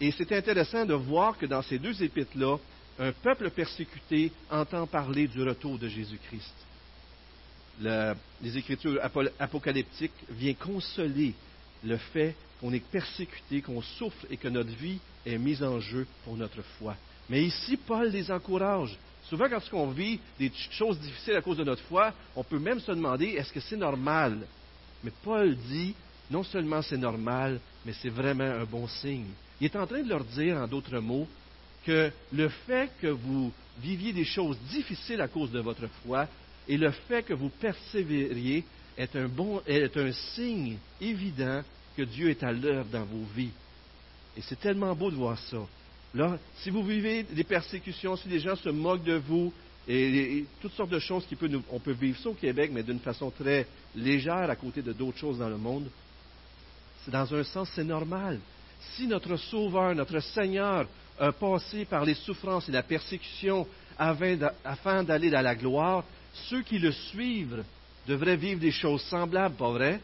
Et 0.00 0.10
c'est 0.10 0.32
intéressant 0.32 0.84
de 0.84 0.94
voir 0.94 1.38
que 1.38 1.46
dans 1.46 1.62
ces 1.62 1.78
deux 1.78 2.02
épîtres-là, 2.02 2.58
un 2.98 3.12
peuple 3.12 3.50
persécuté 3.50 4.32
entend 4.50 4.86
parler 4.86 5.28
du 5.28 5.42
retour 5.42 5.78
de 5.78 5.88
Jésus-Christ 5.88 6.54
les 7.80 8.58
Écritures 8.58 9.00
apocalyptiques 9.38 10.12
viennent 10.30 10.56
consoler 10.56 11.34
le 11.84 11.96
fait 11.96 12.34
qu'on 12.60 12.72
est 12.72 12.84
persécuté, 12.84 13.60
qu'on 13.60 13.82
souffre 13.82 14.26
et 14.30 14.36
que 14.36 14.48
notre 14.48 14.70
vie 14.70 14.98
est 15.26 15.38
mise 15.38 15.62
en 15.62 15.80
jeu 15.80 16.06
pour 16.24 16.36
notre 16.36 16.62
foi. 16.78 16.94
Mais 17.28 17.42
ici, 17.44 17.76
Paul 17.76 18.08
les 18.08 18.30
encourage. 18.30 18.96
Souvent, 19.28 19.48
quand 19.48 19.62
on 19.72 19.90
vit 19.90 20.20
des 20.38 20.52
choses 20.70 20.98
difficiles 20.98 21.36
à 21.36 21.42
cause 21.42 21.56
de 21.56 21.64
notre 21.64 21.82
foi, 21.84 22.12
on 22.36 22.44
peut 22.44 22.58
même 22.58 22.80
se 22.80 22.92
demander 22.92 23.26
est-ce 23.28 23.52
que 23.52 23.60
c'est 23.60 23.76
normal? 23.76 24.46
Mais 25.02 25.12
Paul 25.22 25.56
dit 25.56 25.94
non 26.30 26.44
seulement 26.44 26.82
c'est 26.82 26.96
normal, 26.96 27.60
mais 27.84 27.92
c'est 27.94 28.08
vraiment 28.08 28.44
un 28.44 28.64
bon 28.64 28.86
signe. 28.86 29.30
Il 29.60 29.66
est 29.66 29.76
en 29.76 29.86
train 29.86 30.02
de 30.02 30.08
leur 30.08 30.24
dire, 30.24 30.56
en 30.56 30.66
d'autres 30.66 30.98
mots, 30.98 31.28
que 31.84 32.10
le 32.32 32.48
fait 32.48 32.90
que 33.00 33.08
vous 33.08 33.52
viviez 33.80 34.12
des 34.12 34.24
choses 34.24 34.58
difficiles 34.70 35.20
à 35.20 35.28
cause 35.28 35.50
de 35.50 35.60
votre 35.60 35.86
foi 36.04 36.28
et 36.68 36.76
le 36.76 36.90
fait 36.90 37.22
que 37.22 37.34
vous 37.34 37.48
persévériez 37.48 38.64
est 38.96 39.16
un, 39.16 39.28
bon, 39.28 39.60
est 39.66 39.96
un 39.96 40.12
signe 40.12 40.76
évident 41.00 41.62
que 41.96 42.02
Dieu 42.02 42.30
est 42.30 42.42
à 42.42 42.52
l'œuvre 42.52 42.88
dans 42.90 43.04
vos 43.04 43.24
vies. 43.34 43.50
Et 44.36 44.42
c'est 44.42 44.60
tellement 44.60 44.94
beau 44.94 45.10
de 45.10 45.16
voir 45.16 45.38
ça. 45.38 45.58
Là, 46.14 46.38
si 46.56 46.70
vous 46.70 46.82
vivez 46.82 47.22
des 47.22 47.44
persécutions, 47.44 48.16
si 48.16 48.28
les 48.28 48.38
gens 48.38 48.56
se 48.56 48.68
moquent 48.68 49.04
de 49.04 49.16
vous, 49.16 49.52
et, 49.88 50.44
toutes 50.60 50.74
sortes 50.74 50.90
de 50.90 50.98
choses 50.98 51.26
qui 51.26 51.34
peuvent 51.34 51.50
nous, 51.50 51.62
on 51.70 51.80
peut 51.80 51.92
vivre 51.92 52.18
ça 52.18 52.28
au 52.28 52.34
Québec, 52.34 52.70
mais 52.72 52.82
d'une 52.82 53.00
façon 53.00 53.30
très 53.30 53.66
légère 53.96 54.48
à 54.48 54.56
côté 54.56 54.82
de 54.82 54.92
d'autres 54.92 55.18
choses 55.18 55.38
dans 55.38 55.48
le 55.48 55.56
monde. 55.56 55.88
C'est 57.04 57.10
dans 57.10 57.34
un 57.34 57.42
sens, 57.42 57.68
c'est 57.74 57.84
normal. 57.84 58.38
Si 58.94 59.06
notre 59.06 59.36
Sauveur, 59.36 59.94
notre 59.94 60.20
Seigneur 60.20 60.86
a 61.18 61.32
passé 61.32 61.84
par 61.84 62.04
les 62.04 62.14
souffrances 62.14 62.68
et 62.68 62.72
la 62.72 62.82
persécution 62.82 63.66
afin 63.98 65.04
d'aller 65.04 65.30
dans 65.30 65.42
la 65.42 65.54
gloire, 65.54 66.04
ceux 66.48 66.62
qui 66.62 66.78
le 66.78 66.92
suivent 66.92 67.64
devraient 68.06 68.36
vivre 68.36 68.60
des 68.60 68.70
choses 68.70 69.02
semblables, 69.02 69.54
pas 69.54 69.70
vrai? 69.70 70.00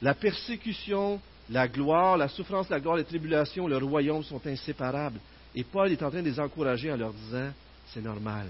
La 0.00 0.14
persécution, 0.14 1.20
la 1.50 1.68
gloire, 1.68 2.16
la 2.16 2.28
souffrance, 2.28 2.70
la 2.70 2.80
gloire, 2.80 2.96
les 2.96 3.04
tribulations, 3.04 3.66
le 3.66 3.76
royaume 3.76 4.22
sont 4.22 4.40
inséparables. 4.46 5.20
Et 5.54 5.64
Paul 5.64 5.90
est 5.92 6.02
en 6.02 6.10
train 6.10 6.22
de 6.22 6.30
les 6.30 6.40
encourager 6.40 6.90
en 6.92 6.96
leur 6.96 7.12
disant, 7.12 7.50
c'est 7.92 8.00
normal. 8.00 8.46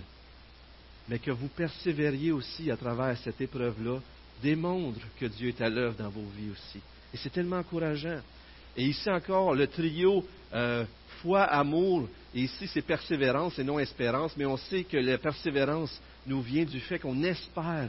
Mais 1.09 1.19
que 1.19 1.31
vous 1.31 1.49
persévériez 1.49 2.31
aussi 2.31 2.71
à 2.71 2.77
travers 2.77 3.17
cette 3.19 3.41
épreuve-là 3.41 3.99
démontre 4.43 5.01
que 5.19 5.27
Dieu 5.27 5.49
est 5.49 5.61
à 5.61 5.69
l'œuvre 5.69 5.97
dans 5.97 6.11
vos 6.11 6.27
vies 6.37 6.51
aussi. 6.53 6.79
Et 7.13 7.17
c'est 7.17 7.31
tellement 7.31 7.59
encourageant. 7.59 8.21
Et 8.77 8.85
ici 8.85 9.11
encore, 9.11 9.55
le 9.55 9.67
trio 9.67 10.25
euh, 10.55 10.85
foi, 11.23 11.43
amour, 11.43 12.09
et 12.35 12.43
ici 12.43 12.69
c'est 12.73 12.83
persévérance 12.83 13.59
et 13.59 13.65
non 13.65 13.79
espérance, 13.79 14.37
mais 14.37 14.47
on 14.47 14.57
sait 14.57 14.85
que 14.85 14.97
la 14.97 15.19
persévérance 15.19 16.01
nous 16.27 16.43
vient 16.43 16.65
du 16.65 16.81
fait 16.81 16.99
qu'on 16.99 17.23
espère 17.23 17.89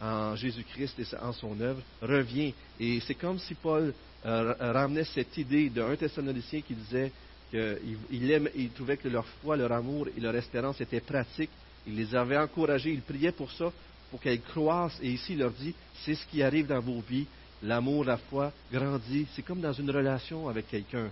en 0.00 0.34
Jésus-Christ 0.34 0.98
et 0.98 1.16
en 1.22 1.32
son 1.32 1.60
œuvre, 1.60 1.80
revient. 2.00 2.52
Et 2.80 3.00
c'est 3.00 3.14
comme 3.14 3.38
si 3.38 3.54
Paul 3.54 3.94
euh, 4.26 4.54
ramenait 4.58 5.04
cette 5.04 5.36
idée 5.36 5.68
d'un 5.68 5.94
Thessalonicien 5.94 6.60
qui 6.62 6.74
disait 6.74 7.12
qu'il 7.50 8.70
trouvait 8.74 8.96
que 8.96 9.08
leur 9.08 9.26
foi, 9.26 9.56
leur 9.56 9.72
amour 9.72 10.08
et 10.16 10.20
leur 10.20 10.34
espérance 10.34 10.80
étaient 10.80 11.00
pratiques. 11.00 11.50
Il 11.86 11.96
les 11.96 12.14
avait 12.14 12.38
encouragés, 12.38 12.90
il 12.90 13.02
priait 13.02 13.32
pour 13.32 13.50
ça, 13.52 13.72
pour 14.10 14.20
qu'elles 14.20 14.40
croissent. 14.40 14.98
Et 15.02 15.10
ici, 15.10 15.32
il 15.34 15.38
leur 15.38 15.52
dit, 15.52 15.74
c'est 16.04 16.14
ce 16.14 16.26
qui 16.26 16.42
arrive 16.42 16.66
dans 16.66 16.80
vos 16.80 17.00
vies. 17.00 17.26
L'amour, 17.62 18.04
la 18.04 18.16
foi 18.16 18.52
grandit. 18.72 19.26
C'est 19.34 19.42
comme 19.42 19.60
dans 19.60 19.72
une 19.72 19.90
relation 19.90 20.48
avec 20.48 20.68
quelqu'un. 20.68 21.10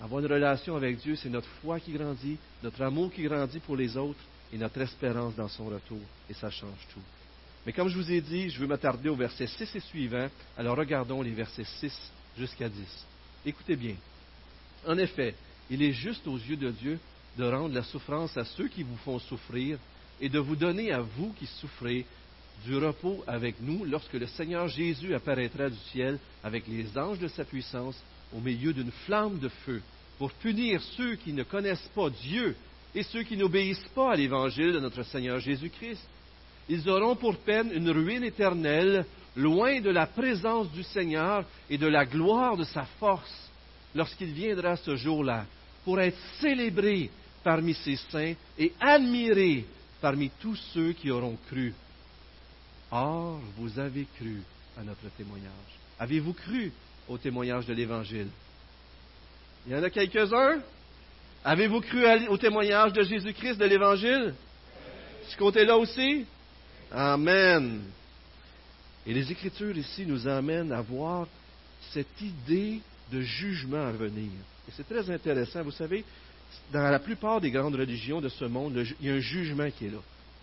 Avoir 0.00 0.20
une 0.20 0.32
relation 0.32 0.76
avec 0.76 0.98
Dieu, 0.98 1.16
c'est 1.16 1.30
notre 1.30 1.48
foi 1.62 1.80
qui 1.80 1.92
grandit, 1.92 2.36
notre 2.62 2.82
amour 2.82 3.10
qui 3.12 3.22
grandit 3.22 3.58
pour 3.60 3.76
les 3.76 3.96
autres 3.96 4.20
et 4.52 4.58
notre 4.58 4.80
espérance 4.80 5.34
dans 5.34 5.48
son 5.48 5.66
retour. 5.66 6.00
Et 6.28 6.34
ça 6.34 6.50
change 6.50 6.86
tout. 6.92 7.02
Mais 7.66 7.72
comme 7.72 7.88
je 7.88 7.98
vous 7.98 8.10
ai 8.10 8.20
dit, 8.20 8.50
je 8.50 8.60
veux 8.60 8.66
m'attarder 8.66 9.08
au 9.08 9.16
verset 9.16 9.46
6 9.46 9.74
et 9.74 9.80
suivant. 9.80 10.28
Alors 10.56 10.76
regardons 10.76 11.22
les 11.22 11.32
versets 11.32 11.64
6 11.64 11.92
jusqu'à 12.38 12.68
10. 12.68 13.06
Écoutez 13.44 13.76
bien. 13.76 13.94
En 14.86 14.96
effet, 14.98 15.34
il 15.70 15.82
est 15.82 15.92
juste 15.92 16.26
aux 16.26 16.36
yeux 16.36 16.56
de 16.56 16.70
Dieu 16.70 16.98
de 17.36 17.44
rendre 17.44 17.74
la 17.74 17.82
souffrance 17.82 18.36
à 18.36 18.44
ceux 18.44 18.68
qui 18.68 18.82
vous 18.82 18.96
font 18.98 19.18
souffrir 19.18 19.78
et 20.20 20.28
de 20.28 20.38
vous 20.38 20.56
donner 20.56 20.92
à 20.92 21.00
vous 21.00 21.32
qui 21.38 21.46
souffrez 21.46 22.06
du 22.64 22.76
repos 22.76 23.22
avec 23.26 23.56
nous 23.60 23.84
lorsque 23.84 24.14
le 24.14 24.26
Seigneur 24.26 24.68
Jésus 24.68 25.14
apparaîtra 25.14 25.68
du 25.68 25.78
ciel 25.92 26.18
avec 26.42 26.66
les 26.66 26.96
anges 26.98 27.18
de 27.18 27.28
sa 27.28 27.44
puissance 27.44 28.00
au 28.36 28.40
milieu 28.40 28.72
d'une 28.72 28.90
flamme 29.06 29.38
de 29.38 29.48
feu 29.48 29.80
pour 30.18 30.32
punir 30.32 30.82
ceux 30.96 31.14
qui 31.16 31.32
ne 31.32 31.44
connaissent 31.44 31.90
pas 31.94 32.10
Dieu 32.10 32.56
et 32.94 33.02
ceux 33.02 33.22
qui 33.22 33.36
n'obéissent 33.36 33.88
pas 33.94 34.12
à 34.12 34.16
l'évangile 34.16 34.72
de 34.72 34.80
notre 34.80 35.02
Seigneur 35.04 35.38
Jésus-Christ. 35.38 36.02
Ils 36.68 36.88
auront 36.88 37.16
pour 37.16 37.36
peine 37.36 37.70
une 37.72 37.90
ruine 37.90 38.24
éternelle, 38.24 39.06
loin 39.36 39.80
de 39.80 39.90
la 39.90 40.06
présence 40.06 40.70
du 40.72 40.82
Seigneur 40.82 41.44
et 41.70 41.78
de 41.78 41.86
la 41.86 42.04
gloire 42.04 42.56
de 42.56 42.64
sa 42.64 42.84
force, 42.98 43.50
lorsqu'il 43.94 44.32
viendra 44.32 44.76
ce 44.76 44.96
jour-là, 44.96 45.46
pour 45.84 46.00
être 46.00 46.18
célébré 46.40 47.10
parmi 47.44 47.72
ses 47.74 47.96
saints 48.10 48.34
et 48.58 48.72
admiré 48.80 49.64
parmi 50.00 50.30
tous 50.40 50.56
ceux 50.74 50.92
qui 50.92 51.10
auront 51.10 51.38
cru. 51.48 51.72
Or, 52.90 53.40
vous 53.56 53.78
avez 53.78 54.06
cru 54.16 54.42
à 54.78 54.82
notre 54.82 55.08
témoignage. 55.16 55.50
Avez-vous 55.98 56.32
cru 56.32 56.72
au 57.08 57.18
témoignage 57.18 57.66
de 57.66 57.74
l'Évangile? 57.74 58.28
Il 59.66 59.72
y 59.72 59.76
en 59.76 59.82
a 59.82 59.90
quelques-uns? 59.90 60.60
Avez-vous 61.44 61.80
cru 61.80 62.04
au 62.28 62.38
témoignage 62.38 62.92
de 62.92 63.02
Jésus-Christ 63.02 63.56
de 63.56 63.64
l'Évangile? 63.66 64.34
Ce 65.28 65.36
côté-là 65.36 65.76
aussi? 65.76 66.24
Amen. 66.90 67.82
Et 69.06 69.12
les 69.12 69.30
Écritures 69.30 69.76
ici 69.76 70.06
nous 70.06 70.26
amènent 70.26 70.72
à 70.72 70.80
voir 70.80 71.26
cette 71.92 72.20
idée 72.20 72.80
de 73.12 73.20
jugement 73.20 73.86
à 73.86 73.92
venir. 73.92 74.30
Et 74.68 74.72
c'est 74.76 74.88
très 74.88 75.10
intéressant. 75.10 75.62
Vous 75.62 75.70
savez, 75.70 76.04
dans 76.72 76.90
la 76.90 76.98
plupart 76.98 77.40
des 77.40 77.50
grandes 77.50 77.74
religions 77.74 78.20
de 78.20 78.28
ce 78.28 78.44
monde, 78.46 78.86
il 79.00 79.06
y 79.06 79.10
a 79.10 79.14
un 79.14 79.20
jugement 79.20 79.70
qui 79.70 79.86
est 79.86 79.90
là. 79.90 79.98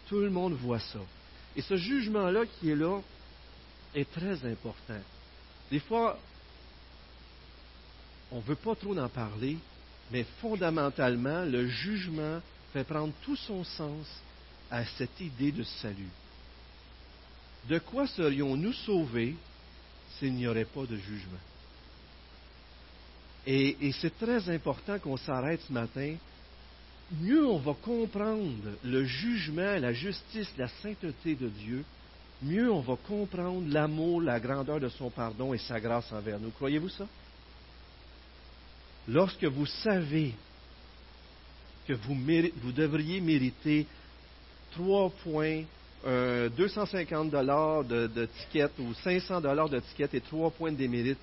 Tout 0.07 0.19
le 0.19 0.29
monde 0.29 0.53
voit 0.53 0.79
ça. 0.79 0.99
Et 1.55 1.61
ce 1.61 1.77
jugement-là 1.77 2.45
qui 2.45 2.69
est 2.69 2.75
là 2.75 2.99
est 3.93 4.11
très 4.11 4.45
important. 4.45 4.99
Des 5.71 5.79
fois, 5.79 6.19
on 8.31 8.37
ne 8.37 8.43
veut 8.43 8.55
pas 8.55 8.75
trop 8.75 8.97
en 8.97 9.09
parler, 9.09 9.57
mais 10.11 10.25
fondamentalement, 10.41 11.45
le 11.45 11.67
jugement 11.67 12.41
fait 12.73 12.83
prendre 12.83 13.13
tout 13.23 13.35
son 13.37 13.63
sens 13.63 14.05
à 14.69 14.85
cette 14.85 15.19
idée 15.21 15.51
de 15.51 15.63
salut. 15.63 16.09
De 17.69 17.79
quoi 17.79 18.05
serions-nous 18.05 18.73
sauvés 18.73 19.35
s'il 20.17 20.33
n'y 20.33 20.47
aurait 20.47 20.65
pas 20.65 20.85
de 20.85 20.97
jugement? 20.97 21.39
Et, 23.47 23.87
et 23.87 23.91
c'est 23.93 24.17
très 24.17 24.49
important 24.49 24.99
qu'on 24.99 25.17
s'arrête 25.17 25.61
ce 25.67 25.73
matin. 25.73 26.15
Mieux 27.11 27.45
on 27.45 27.59
va 27.59 27.73
comprendre 27.73 28.71
le 28.83 29.05
jugement, 29.05 29.77
la 29.77 29.93
justice, 29.93 30.51
la 30.57 30.67
sainteté 30.67 31.35
de 31.35 31.49
Dieu, 31.49 31.83
mieux 32.41 32.71
on 32.71 32.81
va 32.81 32.95
comprendre 32.95 33.71
l'amour, 33.71 34.21
la 34.21 34.39
grandeur 34.39 34.79
de 34.79 34.89
son 34.89 35.11
pardon 35.11 35.53
et 35.53 35.59
sa 35.59 35.79
grâce 35.79 36.11
envers 36.11 36.39
nous. 36.39 36.49
Croyez-vous 36.49 36.89
ça? 36.89 37.07
Lorsque 39.07 39.43
vous 39.43 39.67
savez 39.67 40.33
que 41.87 41.93
vous, 41.93 42.71
devriez 42.71 43.21
mériter 43.21 43.85
trois 44.71 45.11
points, 45.23 45.61
250 46.03 47.29
dollars 47.29 47.83
de, 47.83 48.27
ou 48.79 48.93
500 48.95 49.41
dollars 49.41 49.69
de 49.69 49.79
et 50.11 50.21
trois 50.21 50.49
points 50.49 50.71
de 50.71 50.77
démérite, 50.77 51.19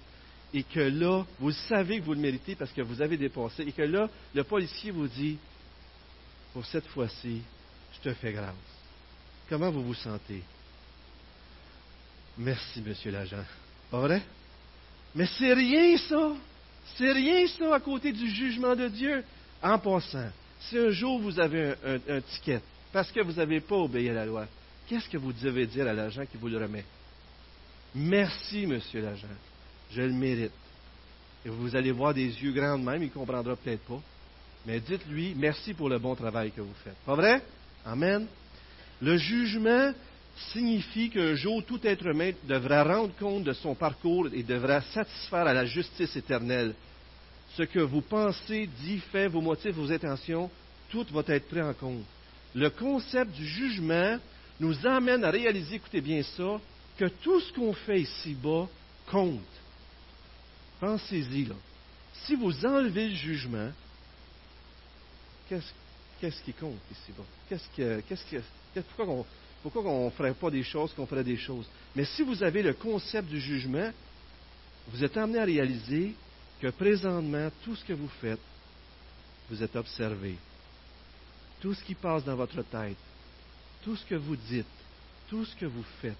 et 0.54 0.62
que 0.62 0.80
là, 0.80 1.24
vous 1.40 1.50
savez 1.50 1.98
que 1.98 2.04
vous 2.04 2.14
le 2.14 2.20
méritez 2.20 2.54
parce 2.54 2.72
que 2.72 2.82
vous 2.82 3.02
avez 3.02 3.16
dépassé, 3.16 3.62
et 3.62 3.72
que 3.72 3.82
là, 3.82 4.08
le 4.32 4.44
policier 4.44 4.92
vous 4.92 5.08
dit, 5.08 5.38
pour 6.52 6.64
cette 6.66 6.86
fois-ci, 6.88 7.42
je 7.94 8.10
te 8.10 8.14
fais 8.14 8.32
grâce. 8.32 8.54
Comment 9.48 9.70
vous 9.70 9.82
vous 9.82 9.94
sentez? 9.94 10.42
Merci, 12.38 12.80
monsieur 12.80 13.10
l'agent. 13.10 13.44
Pas 13.90 14.00
vrai? 14.00 14.22
Mais 15.14 15.26
c'est 15.38 15.52
rien, 15.52 15.96
ça! 15.98 16.32
C'est 16.96 17.12
rien, 17.12 17.46
ça, 17.46 17.74
à 17.74 17.80
côté 17.80 18.12
du 18.12 18.28
jugement 18.28 18.74
de 18.74 18.88
Dieu. 18.88 19.24
En 19.62 19.78
passant, 19.78 20.30
si 20.60 20.78
un 20.78 20.90
jour 20.90 21.20
vous 21.20 21.38
avez 21.38 21.74
un, 21.84 22.20
ticket 22.20 22.60
parce 22.92 23.10
que 23.10 23.20
vous 23.20 23.32
n'avez 23.32 23.60
pas 23.60 23.76
obéi 23.76 24.10
à 24.10 24.14
la 24.14 24.26
loi, 24.26 24.46
qu'est-ce 24.88 25.08
que 25.08 25.16
vous 25.16 25.32
devez 25.32 25.66
dire 25.66 25.86
à 25.86 25.92
l'agent 25.92 26.26
qui 26.26 26.36
vous 26.36 26.48
le 26.48 26.58
remet? 26.58 26.84
Merci, 27.94 28.66
monsieur 28.66 29.02
l'agent. 29.02 29.28
Je 29.90 30.02
le 30.02 30.12
mérite. 30.12 30.52
Et 31.44 31.48
vous 31.48 31.74
allez 31.74 31.92
voir 31.92 32.14
des 32.14 32.26
yeux 32.26 32.52
grands 32.52 32.78
de 32.78 32.84
même, 32.84 33.02
il 33.02 33.08
ne 33.08 33.12
comprendra 33.12 33.56
peut-être 33.56 33.84
pas. 33.84 34.00
Mais 34.66 34.80
dites-lui 34.80 35.34
merci 35.36 35.74
pour 35.74 35.88
le 35.88 35.98
bon 35.98 36.14
travail 36.14 36.52
que 36.52 36.60
vous 36.60 36.74
faites. 36.84 36.96
Pas 37.04 37.14
vrai? 37.14 37.42
Amen. 37.84 38.26
Le 39.00 39.16
jugement 39.16 39.92
signifie 40.52 41.10
qu'un 41.10 41.34
jour, 41.34 41.64
tout 41.64 41.80
être 41.84 42.06
humain 42.06 42.32
devra 42.44 42.84
rendre 42.84 43.14
compte 43.18 43.44
de 43.44 43.52
son 43.52 43.74
parcours 43.74 44.28
et 44.32 44.42
devra 44.42 44.80
satisfaire 44.80 45.46
à 45.46 45.52
la 45.52 45.66
justice 45.66 46.14
éternelle. 46.16 46.74
Ce 47.56 47.64
que 47.64 47.80
vous 47.80 48.00
pensez, 48.00 48.68
dit, 48.82 49.00
fait, 49.10 49.28
vos 49.28 49.40
motifs, 49.40 49.74
vos 49.74 49.92
intentions, 49.92 50.50
tout 50.90 51.06
va 51.10 51.22
être 51.26 51.48
pris 51.48 51.60
en 51.60 51.74
compte. 51.74 52.04
Le 52.54 52.70
concept 52.70 53.32
du 53.32 53.46
jugement 53.46 54.18
nous 54.60 54.86
amène 54.86 55.24
à 55.24 55.30
réaliser, 55.30 55.76
écoutez 55.76 56.00
bien 56.00 56.22
ça, 56.22 56.60
que 56.96 57.06
tout 57.06 57.40
ce 57.40 57.52
qu'on 57.52 57.72
fait 57.72 58.02
ici-bas 58.02 58.68
compte. 59.10 59.40
Pensez-y, 60.80 61.44
là. 61.46 61.54
Si 62.24 62.34
vous 62.34 62.64
enlevez 62.64 63.08
le 63.08 63.14
jugement, 63.14 63.70
qu'est-ce 66.20 66.42
qui 66.42 66.52
compte? 66.52 66.78
Qu'est-ce 67.48 67.68
que, 67.76 68.40
pourquoi 69.62 69.84
on, 69.84 70.06
ne 70.06 70.10
ferait 70.10 70.34
pas 70.34 70.50
des 70.50 70.62
choses 70.62 70.92
qu'on 70.94 71.06
ferait 71.06 71.24
des 71.24 71.36
choses? 71.36 71.66
Mais 71.94 72.04
si 72.04 72.22
vous 72.22 72.42
avez 72.42 72.62
le 72.62 72.74
concept 72.74 73.28
du 73.28 73.40
jugement, 73.40 73.90
vous 74.88 75.04
êtes 75.04 75.16
amené 75.16 75.38
à 75.38 75.44
réaliser 75.44 76.14
que 76.60 76.68
présentement, 76.68 77.50
tout 77.64 77.76
ce 77.76 77.84
que 77.84 77.92
vous 77.92 78.10
faites, 78.20 78.40
vous 79.50 79.62
êtes 79.62 79.74
observé. 79.76 80.36
Tout 81.60 81.74
ce 81.74 81.84
qui 81.84 81.94
passe 81.94 82.24
dans 82.24 82.36
votre 82.36 82.62
tête, 82.62 82.96
tout 83.84 83.96
ce 83.96 84.04
que 84.04 84.14
vous 84.14 84.36
dites, 84.36 84.66
tout 85.28 85.44
ce 85.44 85.54
que 85.56 85.66
vous 85.66 85.84
faites, 86.00 86.16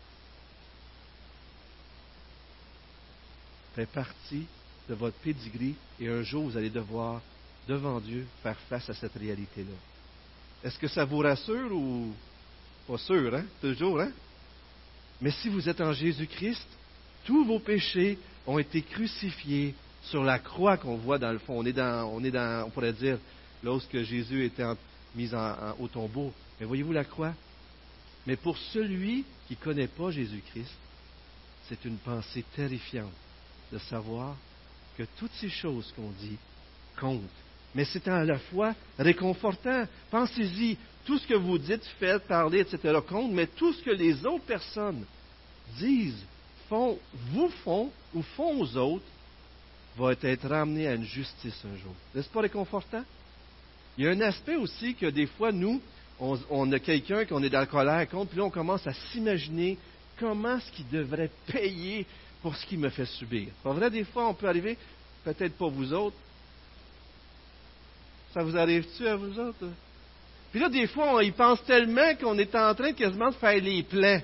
fait 3.74 3.86
partie 3.86 4.46
de 4.88 4.94
votre 4.94 5.16
pedigree 5.18 5.74
et 6.00 6.08
un 6.08 6.22
jour 6.22 6.44
vous 6.44 6.56
allez 6.56 6.70
devoir, 6.70 7.20
devant 7.68 8.00
Dieu, 8.00 8.26
faire 8.42 8.58
face 8.68 8.88
à 8.90 8.94
cette 8.94 9.14
réalité-là. 9.14 9.76
Est-ce 10.64 10.78
que 10.78 10.88
ça 10.88 11.04
vous 11.04 11.18
rassure 11.18 11.72
ou 11.72 12.12
pas 12.86 12.98
sûr, 12.98 13.34
hein? 13.34 13.44
Toujours, 13.60 14.00
hein? 14.00 14.10
Mais 15.20 15.30
si 15.30 15.48
vous 15.48 15.68
êtes 15.68 15.80
en 15.80 15.92
Jésus-Christ, 15.92 16.66
tous 17.24 17.44
vos 17.44 17.60
péchés 17.60 18.18
ont 18.46 18.58
été 18.58 18.82
crucifiés 18.82 19.74
sur 20.04 20.24
la 20.24 20.38
croix 20.38 20.76
qu'on 20.76 20.96
voit 20.96 21.18
dans 21.18 21.32
le 21.32 21.38
fond. 21.38 21.58
On 21.58 21.64
est 21.64 21.72
dans, 21.72 22.10
on 22.12 22.22
est 22.24 22.30
dans, 22.30 22.66
on 22.66 22.70
pourrait 22.70 22.92
dire, 22.92 23.18
lorsque 23.62 24.02
Jésus 24.02 24.44
était 24.44 24.64
mis 25.14 25.30
au 25.78 25.88
tombeau. 25.88 26.32
Mais 26.58 26.66
voyez-vous 26.66 26.92
la 26.92 27.04
croix? 27.04 27.34
Mais 28.26 28.36
pour 28.36 28.56
celui 28.58 29.24
qui 29.46 29.54
ne 29.54 29.64
connaît 29.64 29.88
pas 29.88 30.10
Jésus-Christ, 30.10 30.74
c'est 31.68 31.84
une 31.84 31.98
pensée 31.98 32.44
terrifiante 32.56 33.12
de 33.72 33.78
savoir 33.78 34.36
que 34.98 35.04
toutes 35.18 35.32
ces 35.40 35.48
choses 35.48 35.92
qu'on 35.96 36.10
dit 36.10 36.36
comptent. 37.00 37.20
Mais 37.74 37.84
c'est 37.84 38.06
à 38.08 38.24
la 38.24 38.38
fois 38.38 38.74
réconfortant. 38.98 39.84
Pensez-y, 40.10 40.76
tout 41.04 41.18
ce 41.18 41.26
que 41.26 41.34
vous 41.34 41.58
dites, 41.58 41.84
faites, 41.98 42.24
parlez, 42.24 42.60
etc. 42.60 42.98
compte, 43.08 43.32
mais 43.32 43.46
tout 43.46 43.72
ce 43.72 43.82
que 43.82 43.90
les 43.90 44.24
autres 44.24 44.44
personnes 44.44 45.04
disent, 45.78 46.24
font, 46.68 46.98
vous 47.32 47.48
font 47.64 47.90
ou 48.14 48.22
font 48.22 48.60
aux 48.60 48.76
autres, 48.76 49.04
va 49.96 50.12
être 50.22 50.48
ramené 50.48 50.88
à 50.88 50.94
une 50.94 51.04
justice 51.04 51.60
un 51.64 51.76
jour. 51.76 51.94
N'est-ce 52.14 52.28
pas 52.28 52.40
réconfortant? 52.40 53.04
Il 53.98 54.04
y 54.04 54.08
a 54.08 54.10
un 54.10 54.20
aspect 54.20 54.56
aussi 54.56 54.94
que 54.94 55.06
des 55.06 55.26
fois, 55.26 55.52
nous, 55.52 55.80
on, 56.18 56.72
a 56.72 56.78
quelqu'un 56.78 57.24
qu'on 57.24 57.42
est 57.42 57.50
dans 57.50 57.60
la 57.60 57.66
colère 57.66 58.08
contre, 58.08 58.30
puis 58.30 58.38
là, 58.38 58.44
on 58.44 58.50
commence 58.50 58.86
à 58.86 58.92
s'imaginer 58.92 59.76
comment 60.18 60.56
est-ce 60.56 60.72
qu'il 60.72 60.88
devrait 60.88 61.30
payer 61.46 62.06
pour 62.40 62.56
ce 62.56 62.64
qu'il 62.66 62.78
me 62.78 62.88
fait 62.88 63.06
subir. 63.06 63.48
Pas 63.62 63.72
vrai, 63.72 63.90
des 63.90 64.04
fois, 64.04 64.28
on 64.28 64.34
peut 64.34 64.48
arriver, 64.48 64.78
peut-être 65.24 65.56
pas 65.56 65.68
vous 65.68 65.92
autres. 65.92 66.16
Ça 68.32 68.42
vous 68.42 68.56
arrive-tu 68.56 69.06
à 69.06 69.16
vous 69.16 69.38
autres? 69.38 69.68
Puis 70.50 70.60
là, 70.60 70.68
des 70.68 70.86
fois, 70.86 71.14
on 71.14 71.20
y 71.20 71.30
pense 71.30 71.62
tellement 71.64 72.14
qu'on 72.16 72.38
est 72.38 72.54
en 72.54 72.74
train 72.74 72.92
quasiment 72.92 73.30
de 73.30 73.36
faire 73.36 73.62
les 73.62 73.82
plans. 73.82 74.20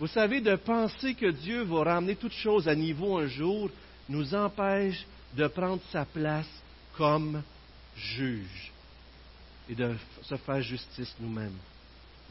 Vous 0.00 0.06
savez, 0.06 0.40
de 0.40 0.56
penser 0.56 1.14
que 1.14 1.30
Dieu 1.30 1.62
va 1.62 1.84
ramener 1.84 2.16
toutes 2.16 2.32
choses 2.32 2.68
à 2.68 2.74
niveau 2.74 3.18
un 3.18 3.26
jour 3.26 3.70
nous 4.08 4.34
empêche 4.34 5.04
de 5.36 5.46
prendre 5.48 5.82
sa 5.92 6.04
place 6.04 6.48
comme 6.96 7.42
juge 7.96 8.72
et 9.68 9.74
de 9.74 9.94
se 10.22 10.36
faire 10.36 10.62
justice 10.62 11.14
nous-mêmes. 11.20 11.56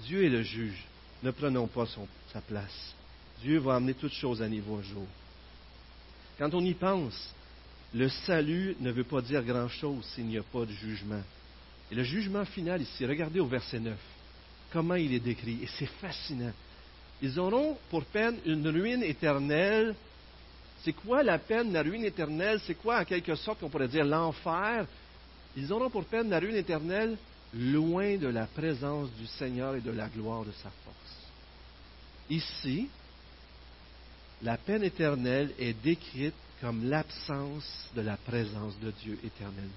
Dieu 0.04 0.26
est 0.26 0.30
le 0.30 0.44
juge. 0.44 0.84
Ne 1.24 1.32
prenons 1.32 1.68
pas 1.68 1.86
sa 2.34 2.42
place. 2.42 2.94
Dieu 3.42 3.60
va 3.60 3.76
amener 3.76 3.94
toutes 3.94 4.14
choses 4.14 4.42
à 4.42 4.48
niveau 4.48 4.78
un 4.78 4.84
jour. 4.84 5.08
Quand 6.38 6.54
on 6.54 6.64
y 6.64 6.74
pense, 6.74 7.34
le 7.94 8.10
salut 8.10 8.76
ne 8.80 8.92
veut 8.92 9.04
pas 9.04 9.22
dire 9.22 9.44
grand-chose 9.44 10.06
s'il 10.14 10.26
n'y 10.26 10.38
a 10.38 10.44
pas 10.44 10.66
de 10.66 10.72
jugement. 10.72 11.22
Et 11.92 11.96
le 11.96 12.04
jugement 12.04 12.46
final 12.46 12.82
ici, 12.82 13.06
regardez 13.06 13.40
au 13.40 13.48
verset 13.48 13.80
9, 13.80 13.98
comment 14.72 14.96
il 14.96 15.14
est 15.14 15.20
décrit, 15.20 15.60
et 15.64 15.68
c'est 15.78 15.86
fascinant. 15.86 16.52
Ils 17.22 17.40
auront 17.40 17.78
pour 17.90 18.04
peine 18.06 18.38
une 18.46 18.68
ruine 18.68 19.04
éternelle. 19.04 19.96
C'est 20.84 20.94
quoi 20.94 21.24
la 21.24 21.40
peine, 21.40 21.74
la 21.74 21.82
ruine 21.82 22.04
éternelle? 22.04 22.60
C'est 22.66 22.76
quoi, 22.76 23.00
en 23.00 23.06
quelque 23.06 23.36
sorte, 23.36 23.60
qu'on 23.60 23.70
pourrait 23.70 23.88
dire 23.88 24.06
l'enfer? 24.06 24.86
Ils 25.56 25.74
auront 25.74 25.90
pour 25.90 26.06
peine 26.06 26.30
la 26.30 26.40
ruine 26.40 26.56
éternelle 26.56 27.18
loin 27.54 28.18
de 28.18 28.28
la 28.28 28.46
présence 28.46 29.10
du 29.14 29.26
Seigneur 29.26 29.76
et 29.76 29.82
de 29.82 29.90
la 29.92 30.08
gloire 30.10 30.44
de 30.44 30.52
sa 30.52 30.70
force. 30.70 31.18
Ici, 32.30 32.90
la 34.44 34.58
peine 34.58 34.84
éternelle 34.84 35.52
est 35.58 35.74
décrite 35.74 36.36
comme 36.62 36.90
l'absence 36.90 37.90
de 37.96 38.02
la 38.02 38.18
présence 38.18 38.80
de 38.80 38.92
Dieu 38.92 39.20
éternellement. 39.24 39.72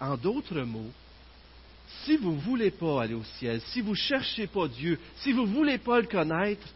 En 0.00 0.16
d'autres 0.16 0.62
mots, 0.62 0.90
si 2.04 2.16
vous 2.16 2.32
ne 2.32 2.40
voulez 2.40 2.70
pas 2.70 3.02
aller 3.02 3.14
au 3.14 3.24
ciel, 3.38 3.60
si 3.60 3.80
vous 3.80 3.90
ne 3.90 3.96
cherchez 3.96 4.46
pas 4.46 4.68
Dieu, 4.68 4.98
si 5.16 5.32
vous 5.32 5.42
ne 5.42 5.54
voulez 5.54 5.78
pas 5.78 6.00
le 6.00 6.06
connaître, 6.06 6.66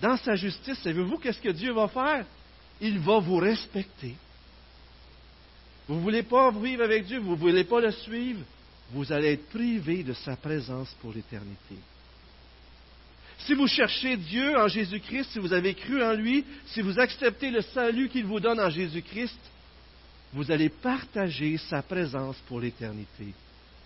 dans 0.00 0.16
sa 0.16 0.34
justice, 0.34 0.78
savez-vous 0.78 1.18
qu'est-ce 1.18 1.40
que 1.40 1.50
Dieu 1.50 1.72
va 1.72 1.88
faire? 1.88 2.24
Il 2.80 2.98
va 3.00 3.18
vous 3.18 3.36
respecter. 3.36 4.14
Vous 5.88 5.96
ne 5.96 6.00
voulez 6.00 6.22
pas 6.22 6.50
vivre 6.50 6.84
avec 6.84 7.06
Dieu, 7.06 7.18
vous 7.18 7.32
ne 7.32 7.36
voulez 7.36 7.64
pas 7.64 7.80
le 7.80 7.90
suivre, 7.90 8.40
vous 8.92 9.10
allez 9.12 9.32
être 9.32 9.48
privé 9.48 10.02
de 10.02 10.12
sa 10.12 10.36
présence 10.36 10.94
pour 11.00 11.12
l'éternité. 11.12 11.76
Si 13.38 13.54
vous 13.54 13.66
cherchez 13.66 14.16
Dieu 14.16 14.58
en 14.58 14.68
Jésus-Christ, 14.68 15.30
si 15.32 15.38
vous 15.38 15.52
avez 15.52 15.74
cru 15.74 16.02
en 16.02 16.12
lui, 16.12 16.44
si 16.66 16.80
vous 16.80 16.98
acceptez 16.98 17.50
le 17.50 17.62
salut 17.62 18.08
qu'il 18.08 18.24
vous 18.24 18.40
donne 18.40 18.60
en 18.60 18.68
Jésus-Christ, 18.68 19.38
vous 20.32 20.50
allez 20.50 20.68
partager 20.68 21.56
sa 21.56 21.82
présence 21.82 22.36
pour 22.46 22.60
l'éternité. 22.60 23.32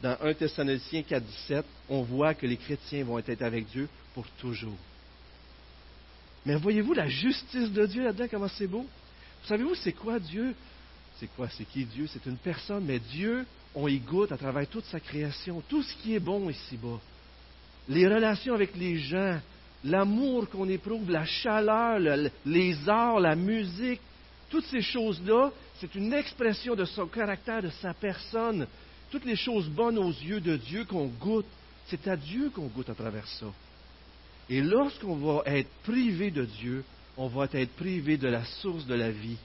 Dans 0.03 0.17
1 0.21 0.35
Thessaloniciens 0.35 1.03
4, 1.03 1.25
17, 1.25 1.65
on 1.89 2.03
voit 2.03 2.35
que 2.35 2.47
les 2.47 2.57
chrétiens 2.57 3.05
vont 3.05 3.19
être 3.19 3.43
avec 3.43 3.69
Dieu 3.69 3.89
pour 4.15 4.27
toujours. 4.41 4.77
Mais 6.45 6.57
voyez-vous 6.57 6.95
la 6.95 7.09
justice 7.09 7.71
de 7.71 7.87
Dieu 7.87 8.03
là-dedans, 8.03 8.27
comment 8.29 8.49
c'est 8.49 8.67
beau? 8.67 8.85
Savez-vous, 9.45 9.77
c'est 9.77 9.93
quoi 9.93 10.19
Dieu? 10.19 10.55
C'est 11.21 11.29
quoi? 11.37 11.49
C'est 11.51 11.65
qui 11.65 11.85
Dieu? 11.85 12.09
C'est 12.09 12.27
une 12.27 12.39
personne, 12.39 12.85
mais 12.85 12.99
Dieu, 12.99 13.47
on 13.77 13.87
y 13.87 13.99
goûte 13.99 14.33
à 14.33 14.37
travers 14.37 14.67
toute 14.67 14.87
sa 14.87 14.99
création, 14.99 15.63
tout 15.69 15.83
ce 15.83 15.95
qui 15.97 16.15
est 16.15 16.21
bon 16.21 16.51
ici-bas. 16.51 16.99
Les 17.89 18.07
relations 18.07 18.55
avec 18.55 18.77
les 18.77 18.99
gens, 18.99 19.39
l'amour 19.85 20.49
qu'on 20.49 20.69
éprouve, 20.69 21.11
la 21.11 21.25
chaleur, 21.25 21.99
les 22.47 22.89
arts, 22.89 23.21
la 23.21 23.35
musique, 23.35 24.01
toutes 24.51 24.67
ces 24.67 24.83
choses-là, 24.83 25.51
c'est 25.81 25.95
une 25.95 26.13
expression 26.13 26.75
de 26.75 26.85
son 26.85 27.07
caractère, 27.07 27.63
de 27.63 27.71
sa 27.81 27.95
personne. 27.95 28.67
Toutes 29.11 29.25
les 29.25 29.37
choses 29.37 29.69
bonnes 29.69 29.99
aux 29.99 30.11
yeux 30.11 30.41
de 30.41 30.57
Dieu 30.57 30.85
qu'on 30.85 31.07
goûte, 31.07 31.47
c'est 31.87 32.07
à 32.07 32.17
Dieu 32.17 32.51
qu'on 32.51 32.67
goûte 32.67 32.91
à 32.91 32.95
travers 32.95 33.27
ça. 33.27 33.47
Et 34.49 34.61
lorsqu'on 34.61 35.17
va 35.17 35.43
être 35.47 35.71
privé 35.83 36.31
de 36.31 36.45
Dieu, 36.45 36.85
on 37.17 37.29
va 37.29 37.47
être 37.53 37.75
privé 37.77 38.17
de 38.17 38.29
la 38.29 38.45
source 38.45 38.87
de 38.87 38.95
la 38.95 39.11
vie, 39.11 39.39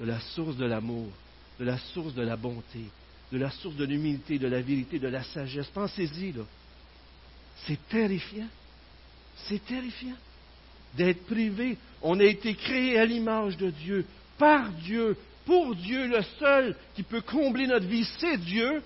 de 0.00 0.06
la 0.06 0.18
source 0.20 0.56
de 0.56 0.64
l'amour, 0.64 1.08
de 1.60 1.64
la 1.64 1.78
source 1.78 2.14
de 2.14 2.22
la 2.22 2.36
bonté, 2.36 2.84
de 3.30 3.38
la 3.38 3.50
source 3.50 3.76
de 3.76 3.84
l'humilité, 3.84 4.38
de 4.38 4.48
la 4.48 4.60
vérité, 4.60 4.98
de 4.98 5.08
la 5.08 5.22
sagesse. 5.22 5.68
Pensez-y, 5.68 6.32
là. 6.32 6.42
C'est 7.66 7.88
terrifiant. 7.88 8.48
C'est 9.48 9.64
terrifiant 9.64 10.16
d'être 10.94 11.24
privé. 11.26 11.78
On 12.02 12.18
a 12.20 12.24
été 12.24 12.54
créé 12.54 12.98
à 12.98 13.04
l'image 13.04 13.56
de 13.56 13.70
Dieu, 13.70 14.04
par 14.38 14.70
Dieu, 14.70 15.16
pour 15.44 15.74
Dieu. 15.74 16.06
Le 16.06 16.22
seul 16.38 16.76
qui 16.94 17.02
peut 17.02 17.22
combler 17.22 17.66
notre 17.66 17.86
vie, 17.86 18.08
c'est 18.18 18.38
Dieu. 18.38 18.82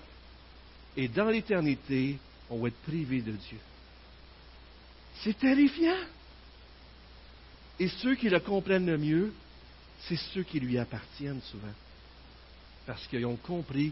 Et 0.95 1.07
dans 1.07 1.29
l'éternité, 1.29 2.17
on 2.49 2.59
va 2.59 2.69
être 2.69 2.81
privé 2.83 3.21
de 3.21 3.31
Dieu. 3.31 3.59
C'est 5.23 5.37
terrifiant. 5.37 5.97
Et 7.79 7.87
ceux 7.87 8.15
qui 8.15 8.29
le 8.29 8.39
comprennent 8.39 8.87
le 8.87 8.97
mieux, 8.97 9.33
c'est 10.07 10.17
ceux 10.33 10.43
qui 10.43 10.59
lui 10.59 10.77
appartiennent 10.77 11.41
souvent. 11.51 11.73
Parce 12.85 13.05
qu'ils 13.07 13.25
ont 13.25 13.35
compris 13.35 13.91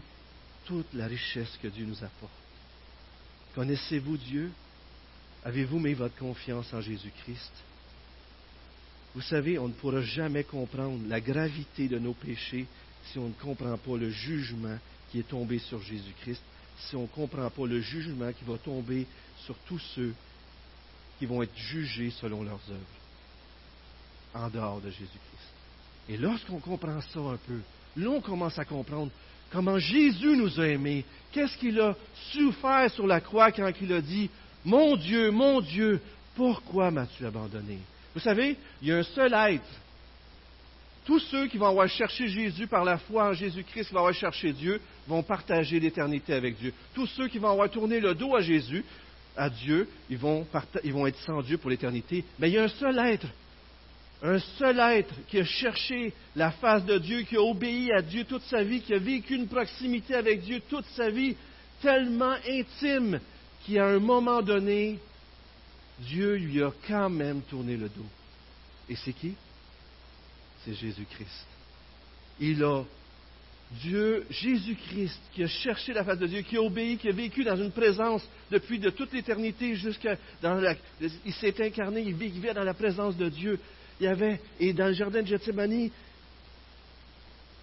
toute 0.64 0.92
la 0.94 1.06
richesse 1.06 1.56
que 1.62 1.68
Dieu 1.68 1.84
nous 1.84 2.02
apporte. 2.02 2.32
Connaissez-vous 3.54 4.16
Dieu? 4.16 4.50
Avez-vous 5.46 5.78
mis 5.78 5.94
votre 5.94 6.16
confiance 6.16 6.74
en 6.74 6.80
Jésus-Christ? 6.80 7.52
Vous 9.14 9.20
savez, 9.20 9.60
on 9.60 9.68
ne 9.68 9.72
pourra 9.74 10.00
jamais 10.00 10.42
comprendre 10.42 10.98
la 11.06 11.20
gravité 11.20 11.86
de 11.86 12.00
nos 12.00 12.14
péchés 12.14 12.66
si 13.04 13.18
on 13.20 13.28
ne 13.28 13.32
comprend 13.32 13.78
pas 13.78 13.96
le 13.96 14.10
jugement 14.10 14.76
qui 15.08 15.20
est 15.20 15.28
tombé 15.28 15.60
sur 15.60 15.80
Jésus-Christ, 15.80 16.42
si 16.80 16.96
on 16.96 17.02
ne 17.02 17.06
comprend 17.06 17.48
pas 17.48 17.64
le 17.64 17.80
jugement 17.80 18.32
qui 18.32 18.44
va 18.44 18.58
tomber 18.58 19.06
sur 19.44 19.54
tous 19.68 19.78
ceux 19.94 20.12
qui 21.20 21.26
vont 21.26 21.44
être 21.44 21.56
jugés 21.56 22.10
selon 22.10 22.42
leurs 22.42 22.60
œuvres, 22.68 22.96
en 24.34 24.50
dehors 24.50 24.80
de 24.80 24.90
Jésus-Christ. 24.90 25.52
Et 26.08 26.16
lorsqu'on 26.16 26.58
comprend 26.58 27.00
ça 27.00 27.20
un 27.20 27.38
peu, 27.46 27.60
là 27.96 28.10
on 28.10 28.20
commence 28.20 28.58
à 28.58 28.64
comprendre 28.64 29.12
comment 29.52 29.78
Jésus 29.78 30.36
nous 30.36 30.60
a 30.60 30.66
aimés, 30.66 31.04
qu'est-ce 31.30 31.56
qu'il 31.56 31.78
a 31.80 31.94
souffert 32.32 32.90
sur 32.90 33.06
la 33.06 33.20
croix 33.20 33.52
quand 33.52 33.70
il 33.80 33.92
a 33.92 34.00
dit, 34.00 34.28
Mon 34.66 34.96
Dieu, 34.96 35.30
mon 35.30 35.60
Dieu, 35.60 36.00
pourquoi 36.34 36.90
m'as-tu 36.90 37.24
abandonné? 37.24 37.78
Vous 38.12 38.20
savez, 38.20 38.56
il 38.82 38.88
y 38.88 38.92
a 38.92 38.96
un 38.96 39.02
seul 39.04 39.32
être. 39.32 39.64
Tous 41.04 41.20
ceux 41.20 41.46
qui 41.46 41.56
vont 41.56 41.68
avoir 41.68 41.88
cherché 41.88 42.26
Jésus 42.26 42.66
par 42.66 42.84
la 42.84 42.98
foi 42.98 43.28
en 43.28 43.32
Jésus-Christ, 43.32 43.86
qui 43.86 43.94
vont 43.94 44.00
avoir 44.00 44.14
cherché 44.14 44.52
Dieu, 44.52 44.80
vont 45.06 45.22
partager 45.22 45.78
l'éternité 45.78 46.34
avec 46.34 46.58
Dieu. 46.58 46.74
Tous 46.94 47.06
ceux 47.06 47.28
qui 47.28 47.38
vont 47.38 47.50
avoir 47.50 47.70
tourné 47.70 48.00
le 48.00 48.16
dos 48.16 48.34
à 48.34 48.40
Jésus, 48.40 48.84
à 49.36 49.48
Dieu, 49.48 49.88
ils 50.10 50.18
vont, 50.18 50.44
ils 50.82 50.92
vont 50.92 51.06
être 51.06 51.20
sans 51.20 51.42
Dieu 51.42 51.58
pour 51.58 51.70
l'éternité. 51.70 52.24
Mais 52.40 52.50
il 52.50 52.54
y 52.54 52.58
a 52.58 52.64
un 52.64 52.68
seul 52.68 52.98
être, 52.98 53.28
un 54.20 54.40
seul 54.58 54.80
être 54.80 55.14
qui 55.28 55.38
a 55.38 55.44
cherché 55.44 56.12
la 56.34 56.50
face 56.50 56.84
de 56.84 56.98
Dieu, 56.98 57.22
qui 57.22 57.36
a 57.36 57.40
obéi 57.40 57.92
à 57.92 58.02
Dieu 58.02 58.24
toute 58.24 58.42
sa 58.42 58.64
vie, 58.64 58.80
qui 58.80 58.94
a 58.94 58.98
vécu 58.98 59.36
une 59.36 59.46
proximité 59.46 60.16
avec 60.16 60.42
Dieu 60.42 60.60
toute 60.68 60.86
sa 60.96 61.08
vie, 61.08 61.36
tellement 61.80 62.34
intime 62.48 63.20
qu'à 63.66 63.86
un 63.86 63.98
moment 63.98 64.42
donné, 64.42 64.98
Dieu 66.00 66.34
lui 66.36 66.62
a 66.62 66.72
quand 66.86 67.10
même 67.10 67.42
tourné 67.42 67.76
le 67.76 67.88
dos. 67.88 68.06
Et 68.88 68.96
c'est 68.96 69.12
qui? 69.12 69.34
C'est 70.64 70.74
Jésus-Christ. 70.74 71.46
Il 72.40 72.62
a 72.62 72.82
Dieu, 73.82 74.24
Jésus-Christ, 74.30 75.20
qui 75.32 75.42
a 75.42 75.48
cherché 75.48 75.92
la 75.92 76.04
face 76.04 76.18
de 76.18 76.26
Dieu, 76.26 76.42
qui 76.42 76.56
a 76.56 76.62
obéi, 76.62 76.98
qui 76.98 77.08
a 77.08 77.12
vécu 77.12 77.42
dans 77.42 77.56
une 77.56 77.72
présence 77.72 78.22
depuis 78.50 78.78
de 78.78 78.90
toute 78.90 79.12
l'éternité 79.12 79.74
jusqu'à 79.74 80.16
dans 80.40 80.54
la, 80.54 80.74
il 81.24 81.32
s'est 81.34 81.54
incarné, 81.64 82.02
il 82.02 82.14
vivait 82.14 82.54
dans 82.54 82.62
la 82.62 82.74
présence 82.74 83.16
de 83.16 83.28
Dieu. 83.28 83.58
Il 83.98 84.04
y 84.04 84.08
avait, 84.08 84.40
et 84.60 84.72
dans 84.72 84.86
le 84.86 84.92
jardin 84.92 85.22
de 85.22 85.26
Gethsemane, 85.26 85.90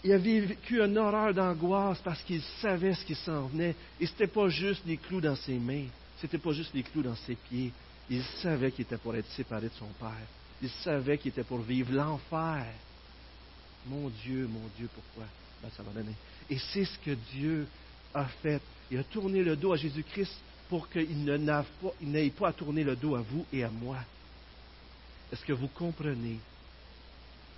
il 0.04 0.12
a 0.12 0.18
vécu 0.18 0.82
une 0.82 0.98
horreur 0.98 1.34
d'angoisse 1.34 2.00
parce 2.04 2.22
qu'il 2.24 2.42
savait 2.62 2.94
ce 2.94 3.06
qui 3.06 3.16
s'en 3.16 3.48
venait. 3.48 3.76
Et 4.00 4.06
ce 4.06 4.12
n'était 4.12 4.28
pas 4.28 4.50
juste 4.50 4.84
les 4.86 4.98
clous 4.98 5.22
dans 5.22 5.36
ses 5.36 5.58
mains, 5.58 5.86
ce 6.18 6.26
n'était 6.26 6.38
pas 6.38 6.52
juste 6.52 6.74
les 6.74 6.84
clous 6.84 7.04
dans 7.04 7.16
ses 7.16 7.36
pieds. 7.36 7.72
Il 8.10 8.24
savait 8.42 8.72
qu'il 8.72 8.84
était 8.84 8.98
pour 8.98 9.16
être 9.16 9.30
séparé 9.32 9.68
de 9.68 9.74
son 9.80 9.88
Père. 10.00 10.28
Il 10.62 10.70
savait 10.70 11.18
qu'il 11.18 11.32
était 11.32 11.44
pour 11.44 11.60
vivre 11.60 11.94
l'enfer. 11.94 12.66
Mon 13.88 14.10
Dieu, 14.10 14.48
mon 14.48 14.68
Dieu, 14.78 14.90
pourquoi? 14.94 15.26
Ben, 15.62 15.70
ça. 15.76 15.84
Et 16.50 16.58
c'est 16.58 16.86
ce 16.86 17.00
que 17.00 17.12
Dieu 17.34 17.66
a 18.14 18.26
fait. 18.26 18.62
Il 18.92 18.98
a 18.98 19.04
tourné 19.04 19.42
le 19.42 19.56
dos 19.56 19.74
à 19.74 19.78
Jésus-Christ 19.78 20.36
pour 20.70 20.90
qu'il 20.90 21.24
n'aille 21.24 22.30
pas, 22.32 22.50
à 22.50 22.54
tourner 22.54 22.84
le 22.84 22.96
dos 22.96 23.16
à 23.16 23.22
vous 23.22 23.46
et 23.54 23.64
à 23.64 23.70
moi. 23.70 23.98
Est-ce 25.32 25.46
que 25.46 25.54
vous 25.54 25.70
comprenez? 25.70 26.40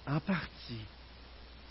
En 0.08 0.20
partie 0.20 0.82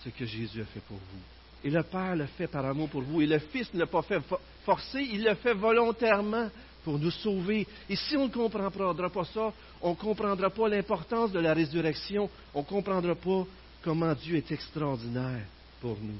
ce 0.04 0.10
que 0.10 0.26
Jésus 0.26 0.60
a 0.60 0.66
fait 0.66 0.80
pour 0.80 0.96
vous? 0.96 1.20
Et 1.64 1.70
le 1.70 1.82
Père 1.82 2.14
l'a 2.14 2.26
fait 2.26 2.46
par 2.46 2.64
amour 2.66 2.90
pour 2.90 3.02
vous. 3.02 3.22
Et 3.22 3.26
le 3.26 3.38
Fils 3.38 3.72
ne 3.72 3.80
l'a 3.80 3.86
pas 3.86 4.02
fait 4.02 4.20
forcer, 4.64 5.00
il 5.00 5.22
l'a 5.22 5.34
fait 5.36 5.54
volontairement 5.54 6.50
pour 6.84 6.98
nous 6.98 7.10
sauver. 7.10 7.66
Et 7.88 7.96
si 7.96 8.16
on 8.16 8.26
ne 8.26 8.32
comprendra 8.32 8.70
pas 9.08 9.24
ça, 9.24 9.52
on 9.80 9.90
ne 9.90 9.94
comprendra 9.94 10.50
pas 10.50 10.68
l'importance 10.68 11.32
de 11.32 11.40
la 11.40 11.54
résurrection, 11.54 12.28
on 12.52 12.60
ne 12.60 12.64
comprendra 12.64 13.14
pas 13.14 13.46
comment 13.82 14.14
Dieu 14.14 14.36
est 14.36 14.52
extraordinaire 14.52 15.46
pour 15.80 15.96
nous. 16.00 16.18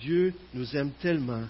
Dieu 0.00 0.34
nous 0.54 0.76
aime 0.76 0.90
tellement 1.00 1.44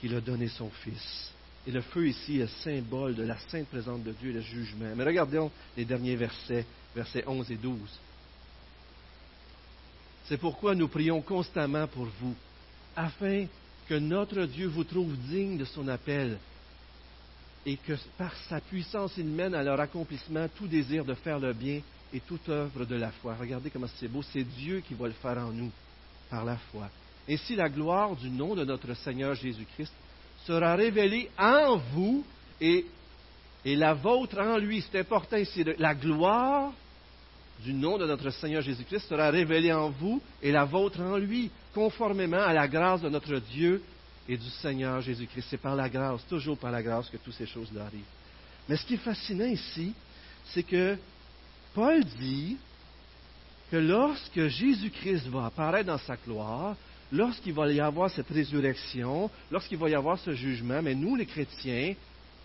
qu'il 0.00 0.14
a 0.14 0.20
donné 0.20 0.48
son 0.48 0.70
Fils. 0.70 1.32
Et 1.66 1.70
le 1.70 1.80
feu 1.82 2.08
ici 2.08 2.40
est 2.40 2.62
symbole 2.62 3.14
de 3.14 3.22
la 3.22 3.38
sainte 3.38 3.68
présence 3.68 4.02
de 4.02 4.12
Dieu 4.12 4.30
et 4.30 4.34
le 4.34 4.40
jugement. 4.40 4.92
Mais 4.94 5.04
regardons 5.04 5.50
les 5.76 5.84
derniers 5.84 6.16
versets, 6.16 6.66
versets 6.94 7.24
11 7.26 7.50
et 7.50 7.56
12. 7.56 7.78
C'est 10.26 10.38
pourquoi 10.38 10.74
nous 10.74 10.88
prions 10.88 11.20
constamment 11.20 11.86
pour 11.86 12.06
vous, 12.20 12.34
afin 12.96 13.46
que 13.88 13.94
notre 13.94 14.44
Dieu 14.44 14.68
vous 14.68 14.84
trouve 14.84 15.14
digne 15.28 15.58
de 15.58 15.64
son 15.64 15.88
appel 15.88 16.38
et 17.66 17.76
que 17.76 17.94
par 18.16 18.34
sa 18.48 18.60
puissance 18.60 19.12
il 19.16 19.26
mène 19.26 19.54
à 19.54 19.62
leur 19.62 19.80
accomplissement 19.80 20.46
tout 20.56 20.66
désir 20.66 21.04
de 21.04 21.14
faire 21.14 21.38
le 21.38 21.52
bien 21.52 21.80
et 22.12 22.20
toute 22.20 22.48
œuvre 22.48 22.84
de 22.84 22.94
la 22.94 23.10
foi. 23.10 23.34
Regardez 23.38 23.70
comment 23.70 23.86
c'est 23.98 24.08
beau, 24.08 24.22
c'est 24.22 24.44
Dieu 24.44 24.80
qui 24.80 24.94
va 24.94 25.06
le 25.06 25.14
faire 25.14 25.38
en 25.38 25.50
nous 25.50 25.70
par 26.30 26.44
la 26.44 26.56
foi. 26.56 26.88
Ainsi, 27.28 27.56
la 27.56 27.68
gloire 27.68 28.14
du 28.16 28.28
nom 28.30 28.54
de 28.54 28.64
notre 28.64 28.94
Seigneur 28.94 29.34
Jésus-Christ 29.34 29.92
sera 30.46 30.74
révélée 30.74 31.30
en 31.38 31.76
vous 31.76 32.24
et, 32.60 32.84
et 33.64 33.76
la 33.76 33.94
vôtre 33.94 34.38
en 34.38 34.58
lui. 34.58 34.82
C'est 34.82 35.00
important 35.00 35.38
ici. 35.38 35.64
La 35.78 35.94
gloire 35.94 36.72
du 37.62 37.72
nom 37.72 37.98
de 37.98 38.06
notre 38.06 38.30
Seigneur 38.30 38.62
Jésus-Christ 38.62 39.08
sera 39.08 39.30
révélée 39.30 39.72
en 39.72 39.90
vous 39.90 40.20
et 40.42 40.52
la 40.52 40.64
vôtre 40.64 41.00
en 41.00 41.16
lui, 41.16 41.50
conformément 41.74 42.42
à 42.42 42.52
la 42.52 42.68
grâce 42.68 43.00
de 43.00 43.08
notre 43.08 43.38
Dieu 43.38 43.82
et 44.28 44.36
du 44.36 44.48
Seigneur 44.50 45.00
Jésus-Christ. 45.00 45.46
C'est 45.50 45.60
par 45.60 45.76
la 45.76 45.88
grâce, 45.88 46.26
toujours 46.28 46.58
par 46.58 46.70
la 46.70 46.82
grâce 46.82 47.08
que 47.08 47.16
toutes 47.16 47.34
ces 47.34 47.46
choses-là 47.46 47.84
arrivent. 47.86 48.04
Mais 48.68 48.76
ce 48.76 48.86
qui 48.86 48.94
est 48.94 48.98
fascinant 48.98 49.46
ici, 49.46 49.92
c'est 50.46 50.62
que 50.62 50.96
Paul 51.74 52.04
dit 52.04 52.56
que 53.70 53.76
lorsque 53.76 54.46
Jésus-Christ 54.46 55.26
va 55.28 55.46
apparaître 55.46 55.86
dans 55.86 55.98
sa 55.98 56.16
gloire, 56.16 56.76
lorsqu'il 57.12 57.52
va 57.52 57.70
y 57.70 57.80
avoir 57.80 58.10
cette 58.10 58.28
résurrection, 58.28 59.30
lorsqu'il 59.50 59.78
va 59.78 59.88
y 59.88 59.94
avoir 59.94 60.18
ce 60.18 60.32
jugement, 60.32 60.82
mais 60.82 60.94
nous, 60.94 61.16
les 61.16 61.26
chrétiens, 61.26 61.94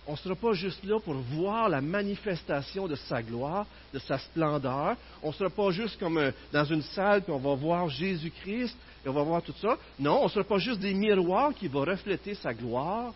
on 0.07 0.13
ne 0.13 0.17
sera 0.17 0.35
pas 0.35 0.53
juste 0.53 0.83
là 0.83 0.99
pour 0.99 1.13
voir 1.13 1.69
la 1.69 1.81
manifestation 1.81 2.87
de 2.87 2.95
sa 2.95 3.21
gloire, 3.21 3.65
de 3.93 3.99
sa 3.99 4.17
splendeur. 4.17 4.95
On 5.21 5.27
ne 5.27 5.33
sera 5.33 5.49
pas 5.49 5.69
juste 5.71 5.99
comme 5.99 6.17
euh, 6.17 6.31
dans 6.51 6.65
une 6.65 6.81
salle, 6.81 7.21
puis 7.21 7.31
on 7.31 7.37
va 7.37 7.53
voir 7.55 7.89
Jésus-Christ, 7.89 8.75
et 9.05 9.09
on 9.09 9.13
va 9.13 9.23
voir 9.23 9.41
tout 9.41 9.53
ça. 9.61 9.77
Non, 9.99 10.21
on 10.21 10.23
ne 10.25 10.29
sera 10.29 10.43
pas 10.43 10.57
juste 10.57 10.79
des 10.79 10.93
miroirs 10.93 11.53
qui 11.53 11.67
vont 11.67 11.81
refléter 11.81 12.33
sa 12.35 12.53
gloire, 12.53 13.13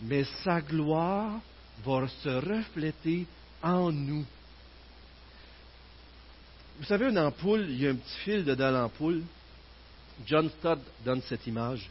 mais 0.00 0.24
sa 0.42 0.60
gloire 0.60 1.38
va 1.84 2.08
se 2.08 2.28
refléter 2.28 3.26
en 3.62 3.92
nous. 3.92 4.24
Vous 6.78 6.84
savez, 6.86 7.08
une 7.08 7.18
ampoule, 7.18 7.66
il 7.68 7.82
y 7.82 7.86
a 7.86 7.90
un 7.90 7.94
petit 7.94 8.18
fil 8.24 8.44
dedans 8.44 8.70
l'ampoule. 8.70 9.22
John 10.26 10.50
Stott 10.58 10.80
donne 11.04 11.22
cette 11.22 11.46
image. 11.46 11.88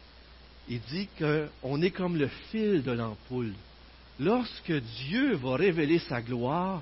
Il 0.71 0.79
dit 0.89 1.09
qu'on 1.19 1.81
est 1.81 1.91
comme 1.91 2.15
le 2.15 2.29
fil 2.49 2.81
de 2.81 2.93
l'ampoule. 2.93 3.51
Lorsque 4.21 4.71
Dieu 4.71 5.35
va 5.35 5.57
révéler 5.57 5.99
sa 5.99 6.21
gloire, 6.21 6.81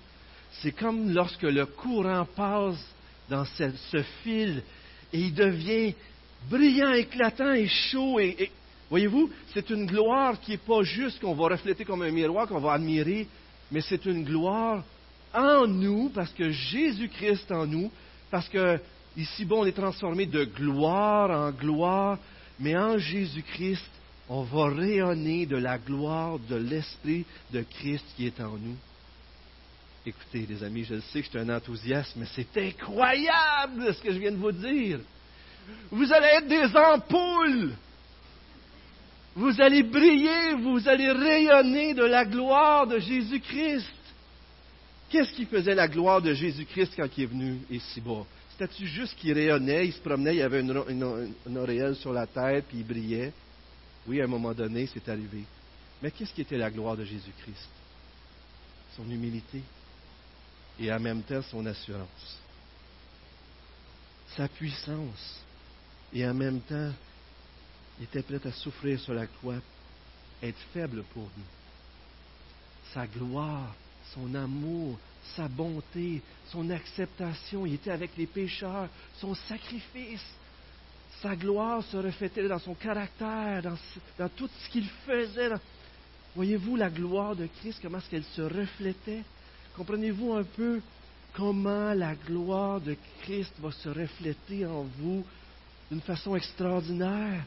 c'est 0.62 0.74
comme 0.74 1.12
lorsque 1.12 1.42
le 1.42 1.66
courant 1.66 2.28
passe 2.36 2.78
dans 3.30 3.46
ce, 3.46 4.04
fil 4.22 4.62
et 5.12 5.20
il 5.20 5.34
devient 5.34 5.96
brillant, 6.52 6.94
éclatant 6.94 7.54
et 7.54 7.68
chaud. 7.68 8.20
Voyez-vous, 8.92 9.32
c'est 9.56 9.72
une 9.72 9.88
gloire 9.88 10.40
qui 10.40 10.52
n'est 10.52 10.58
pas 10.58 10.84
juste 10.84 11.20
qu'on 11.20 11.34
va 11.34 11.48
refléter 11.48 11.84
comme 11.84 12.04
un 12.04 12.12
miroir, 12.12 12.48
qu'on 12.48 12.60
va 12.60 12.74
admirer, 12.74 13.28
mais 13.72 13.82
c'est 13.82 14.06
une 14.06 14.24
gloire 14.24 14.84
en 15.34 15.66
nous, 15.66 16.10
parce 16.10 16.32
que 16.34 16.52
Jésus-Christ 16.52 17.52
en 17.52 17.66
nous, 17.66 17.92
parce 18.30 18.50
que 18.50 18.80
ici, 19.18 19.46
bon, 19.46 19.64
on 19.64 19.66
est 19.66 19.72
transformé 19.72 20.28
de 20.28 20.44
gloire 20.44 21.32
en 21.32 21.50
gloire, 21.50 22.20
mais 22.60 22.76
en 22.76 22.98
Jésus-Christ, 22.98 23.86
on 24.28 24.44
va 24.44 24.70
rayonner 24.70 25.46
de 25.46 25.58
la 25.58 25.78
gloire 25.78 26.38
de 26.40 26.56
l'Esprit 26.56 27.26
de 27.52 27.64
Christ 27.64 28.06
qui 28.16 28.28
est 28.28 28.40
en 28.40 28.52
nous. 28.52 28.76
Écoutez, 30.06 30.46
les 30.48 30.64
amis, 30.64 30.86
je 30.86 31.00
sais 31.00 31.20
que 31.20 31.26
je 31.26 31.30
suis 31.30 31.40
un 31.40 31.56
enthousiaste, 31.56 32.14
mais 32.16 32.26
c'est 32.36 32.58
incroyable 32.58 33.94
ce 33.94 34.02
que 34.02 34.14
je 34.14 34.20
viens 34.20 34.32
de 34.32 34.38
vous 34.38 34.52
dire. 34.52 35.00
Vous 35.92 36.12
allez 36.12 36.28
être 36.38 36.48
des 36.48 36.76
ampoules. 36.76 37.74
Vous 39.36 39.62
allez 39.62 39.84
briller, 39.84 40.56
vous 40.56 40.88
allez 40.88 41.12
rayonner 41.12 41.94
de 41.94 42.04
la 42.04 42.26
gloire 42.26 42.88
de 42.88 43.00
Jésus-Christ. 43.00 43.88
Qu'est-ce 45.10 45.34
qui 45.34 45.46
faisait 45.46 45.76
la 45.76 45.88
gloire 45.88 46.22
de 46.22 46.34
Jésus-Christ 46.34 46.94
quand 46.96 47.08
il 47.18 47.24
est 47.24 47.28
venu 47.28 47.60
ici-bas? 47.70 48.26
C'était-tu 48.60 48.88
juste 48.88 49.16
qu'il 49.16 49.32
rayonnait, 49.32 49.88
il 49.88 49.94
se 49.94 50.02
promenait, 50.02 50.36
il 50.36 50.42
avait 50.42 50.60
une, 50.60 51.58
auréole 51.58 51.96
sur 51.96 52.12
la 52.12 52.28
tête, 52.28 52.66
puis 52.68 52.80
il 52.80 52.86
brillait? 52.86 53.32
Oui, 54.06 54.20
à 54.20 54.26
un 54.26 54.28
moment 54.28 54.54
donné, 54.54 54.86
c'est 54.94 55.08
arrivé. 55.08 55.46
Mais 56.02 56.12
qu'est-ce 56.12 56.34
qui 56.34 56.42
était 56.42 56.58
la 56.58 56.70
gloire 56.70 56.98
de 56.98 57.06
Jésus-Christ? 57.06 57.70
Son 58.98 59.10
humilité 59.10 59.62
et 60.78 60.92
en 60.92 61.00
même 61.00 61.22
temps 61.24 61.42
son 61.42 61.66
assurance. 61.66 62.38
Sa 64.36 64.50
puissance 64.50 65.42
et 66.12 66.28
en 66.28 66.34
même 66.34 66.60
temps, 66.60 66.92
il 67.98 68.04
était 68.04 68.24
prêt 68.24 68.46
à 68.46 68.52
souffrir 68.52 69.00
sur 69.00 69.14
la 69.14 69.28
croix, 69.28 69.62
être 70.44 70.60
faible 70.74 71.04
pour 71.14 71.24
nous. 71.24 72.92
Sa 72.94 73.08
gloire 73.08 73.74
son 74.14 74.34
amour, 74.36 74.98
sa 75.36 75.48
bonté, 75.48 76.22
son 76.52 76.70
acceptation. 76.70 77.66
Il 77.66 77.76
était 77.76 77.92
avec 77.92 78.12
les 78.18 78.28
pécheurs, 78.28 78.88
son 79.20 79.36
sacrifice. 79.36 80.26
Sa 81.22 81.36
gloire 81.36 81.84
se 81.84 81.98
reflétait 81.98 82.48
dans 82.48 82.60
son 82.60 82.76
caractère, 82.76 83.62
dans, 84.18 84.30
tout 84.30 84.50
ce 84.64 84.70
qu'il 84.70 84.88
faisait. 85.06 85.50
Voyez-vous 86.36 86.76
la 86.76 86.90
gloire 86.90 87.36
de 87.36 87.48
Christ, 87.60 87.80
comment 87.82 87.98
est-ce 87.98 88.10
qu'elle 88.10 88.24
se 88.24 88.42
reflétait? 88.42 89.24
Comprenez-vous 89.76 90.34
un 90.34 90.44
peu 90.44 90.82
comment 91.34 91.94
la 91.94 92.16
gloire 92.16 92.80
de 92.80 92.96
Christ 93.22 93.54
va 93.60 93.72
se 93.72 93.90
refléter 93.90 94.66
en 94.66 94.84
vous 94.98 95.26
d'une 95.92 96.02
façon 96.02 96.36
extraordinaire? 96.36 97.44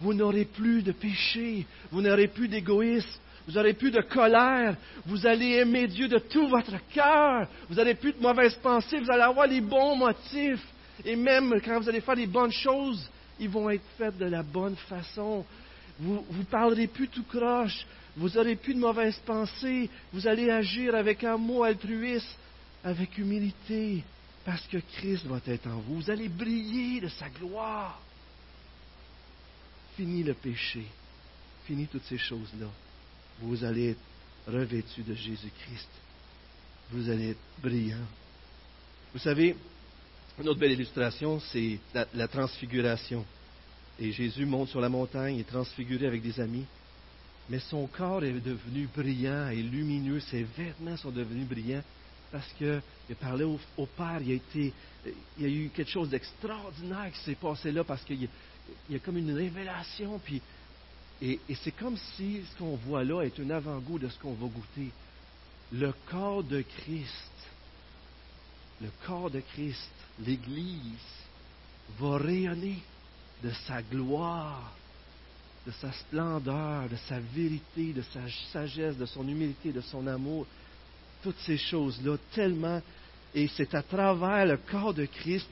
Vous 0.00 0.12
n'aurez 0.12 0.44
plus 0.44 0.82
de 0.82 0.92
péché, 0.92 1.66
vous 1.90 2.02
n'aurez 2.02 2.28
plus 2.28 2.48
d'égoïsme, 2.48 3.18
vous 3.46 3.52
n'aurez 3.52 3.74
plus 3.74 3.92
de 3.92 4.00
colère, 4.00 4.76
vous 5.06 5.24
allez 5.24 5.52
aimer 5.58 5.86
Dieu 5.86 6.08
de 6.08 6.18
tout 6.18 6.48
votre 6.48 6.74
cœur, 6.92 7.46
vous 7.68 7.76
n'aurez 7.76 7.94
plus 7.94 8.12
de 8.12 8.20
mauvaises 8.20 8.56
pensées, 8.56 8.98
vous 8.98 9.10
allez 9.10 9.22
avoir 9.22 9.46
les 9.46 9.60
bons 9.60 9.94
motifs. 9.96 10.66
Et 11.04 11.14
même 11.14 11.60
quand 11.64 11.78
vous 11.80 11.88
allez 11.88 12.00
faire 12.00 12.16
les 12.16 12.26
bonnes 12.26 12.52
choses, 12.52 13.08
ils 13.38 13.48
vont 13.48 13.70
être 13.70 13.84
faites 13.96 14.18
de 14.18 14.24
la 14.24 14.42
bonne 14.42 14.74
façon. 14.88 15.44
Vous 16.00 16.24
ne 16.36 16.44
parlerez 16.44 16.88
plus 16.88 17.08
tout 17.08 17.22
croche, 17.22 17.86
vous 18.16 18.30
n'aurez 18.30 18.56
plus 18.56 18.74
de 18.74 18.80
mauvaises 18.80 19.20
pensées, 19.24 19.88
vous 20.12 20.26
allez 20.26 20.50
agir 20.50 20.96
avec 20.96 21.22
amour 21.22 21.66
altruiste, 21.66 22.36
avec 22.82 23.16
humilité, 23.16 24.02
parce 24.44 24.66
que 24.66 24.78
Christ 24.78 25.24
va 25.26 25.38
être 25.46 25.68
en 25.68 25.78
vous. 25.78 26.00
Vous 26.00 26.10
allez 26.10 26.28
briller 26.28 27.00
de 27.00 27.08
sa 27.08 27.28
gloire. 27.28 28.00
Fini 29.96 30.24
le 30.24 30.34
péché, 30.34 30.84
fini 31.64 31.86
toutes 31.86 32.04
ces 32.04 32.18
choses-là 32.18 32.66
vous 33.40 33.64
allez 33.64 33.90
être 33.90 34.00
revêtu 34.46 35.02
de 35.02 35.14
Jésus-Christ. 35.14 35.88
Vous 36.90 37.08
allez 37.10 37.30
être 37.30 37.40
brillant. 37.62 38.06
Vous 39.12 39.18
savez, 39.18 39.56
une 40.38 40.48
autre 40.48 40.60
belle 40.60 40.72
illustration, 40.72 41.40
c'est 41.52 41.78
la, 41.94 42.28
transfiguration. 42.28 43.24
Et 43.98 44.12
Jésus 44.12 44.44
monte 44.44 44.68
sur 44.68 44.80
la 44.80 44.88
montagne, 44.88 45.38
est 45.38 45.48
transfiguré 45.48 46.06
avec 46.06 46.22
des 46.22 46.38
amis, 46.38 46.66
mais 47.48 47.58
son 47.58 47.86
corps 47.86 48.24
est 48.24 48.32
devenu 48.32 48.88
brillant 48.94 49.48
et 49.48 49.62
lumineux, 49.62 50.20
ses 50.20 50.42
vêtements 50.42 50.96
sont 50.96 51.10
devenus 51.10 51.48
brillants 51.48 51.82
parce 52.30 52.52
qu'il 52.58 52.82
a 53.10 53.14
parlé 53.14 53.44
au, 53.44 53.86
Père, 53.96 54.20
il, 54.20 54.40
il 54.54 54.72
y 55.38 55.44
a 55.44 55.48
eu 55.48 55.70
quelque 55.70 55.90
chose 55.90 56.10
d'extraordinaire 56.10 57.10
qui 57.12 57.20
s'est 57.20 57.36
passé 57.36 57.72
là 57.72 57.84
parce 57.84 58.02
qu'il 58.02 58.28
y, 58.90 58.94
a 58.94 58.98
comme 58.98 59.16
une 59.16 59.32
révélation, 59.32 60.18
puis 60.18 60.42
et, 61.22 61.40
c'est 61.62 61.72
comme 61.72 61.96
si 61.96 62.42
ce 62.42 62.58
qu'on 62.58 62.76
voit 62.76 63.04
là 63.04 63.22
est 63.22 63.40
un 63.40 63.50
avant-goût 63.50 63.98
de 63.98 64.08
ce 64.08 64.18
qu'on 64.18 64.34
va 64.34 64.46
goûter. 64.46 64.90
Le 65.72 65.92
corps 66.10 66.44
de 66.44 66.60
Christ, 66.60 67.32
le 68.82 68.88
corps 69.06 69.30
de 69.30 69.40
Christ, 69.40 69.90
l'Église, 70.20 70.80
va 71.98 72.18
rayonner 72.18 72.78
de 73.42 73.50
sa 73.66 73.82
gloire, 73.82 74.72
de 75.66 75.72
sa 75.72 75.90
splendeur, 75.92 76.88
de 76.88 76.96
sa 77.08 77.18
vérité, 77.18 77.92
de 77.92 78.02
sa 78.02 78.20
sagesse, 78.52 78.96
de 78.96 79.06
son 79.06 79.26
humilité, 79.26 79.72
de 79.72 79.80
son 79.80 80.06
amour. 80.06 80.46
Toutes 81.22 81.38
ces 81.40 81.56
choses-là, 81.56 82.16
tellement. 82.34 82.80
Et 83.34 83.48
c'est 83.48 83.74
à 83.74 83.82
travers 83.82 84.44
le 84.44 84.58
corps 84.58 84.94
de 84.94 85.06
Christ 85.06 85.48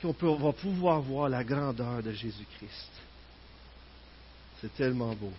qu'on 0.00 0.36
va 0.36 0.52
pouvoir 0.52 1.00
voir 1.00 1.28
la 1.28 1.42
grandeur 1.42 2.02
de 2.02 2.12
Jésus-Christ. 2.12 2.90
C'est 4.64 4.74
tellement 4.76 5.14
beau. 5.14 5.32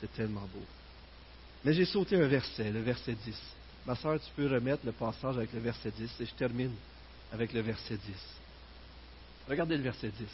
C'est 0.00 0.12
tellement 0.14 0.42
beau. 0.42 0.64
Mais 1.64 1.72
j'ai 1.72 1.84
sauté 1.84 2.14
un 2.14 2.28
verset, 2.28 2.70
le 2.70 2.80
verset 2.80 3.16
10. 3.24 3.34
Ma 3.84 3.96
soeur, 3.96 4.20
tu 4.20 4.30
peux 4.36 4.46
remettre 4.46 4.86
le 4.86 4.92
passage 4.92 5.36
avec 5.36 5.52
le 5.52 5.58
verset 5.58 5.90
10 5.90 6.20
et 6.20 6.26
je 6.26 6.34
termine 6.34 6.72
avec 7.32 7.52
le 7.52 7.60
verset 7.60 7.96
10. 7.96 8.00
Regardez 9.48 9.76
le 9.76 9.82
verset 9.82 10.12
10. 10.16 10.28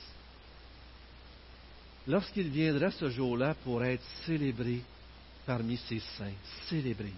Lorsqu'il 2.09 2.51
viendra 2.51 2.91
ce 2.91 3.09
jour-là 3.09 3.55
pour 3.65 3.83
être 3.83 4.05
célébré 4.27 4.83
parmi 5.47 5.79
ses 5.79 6.01
saints, 6.19 6.37
célébré 6.69 7.13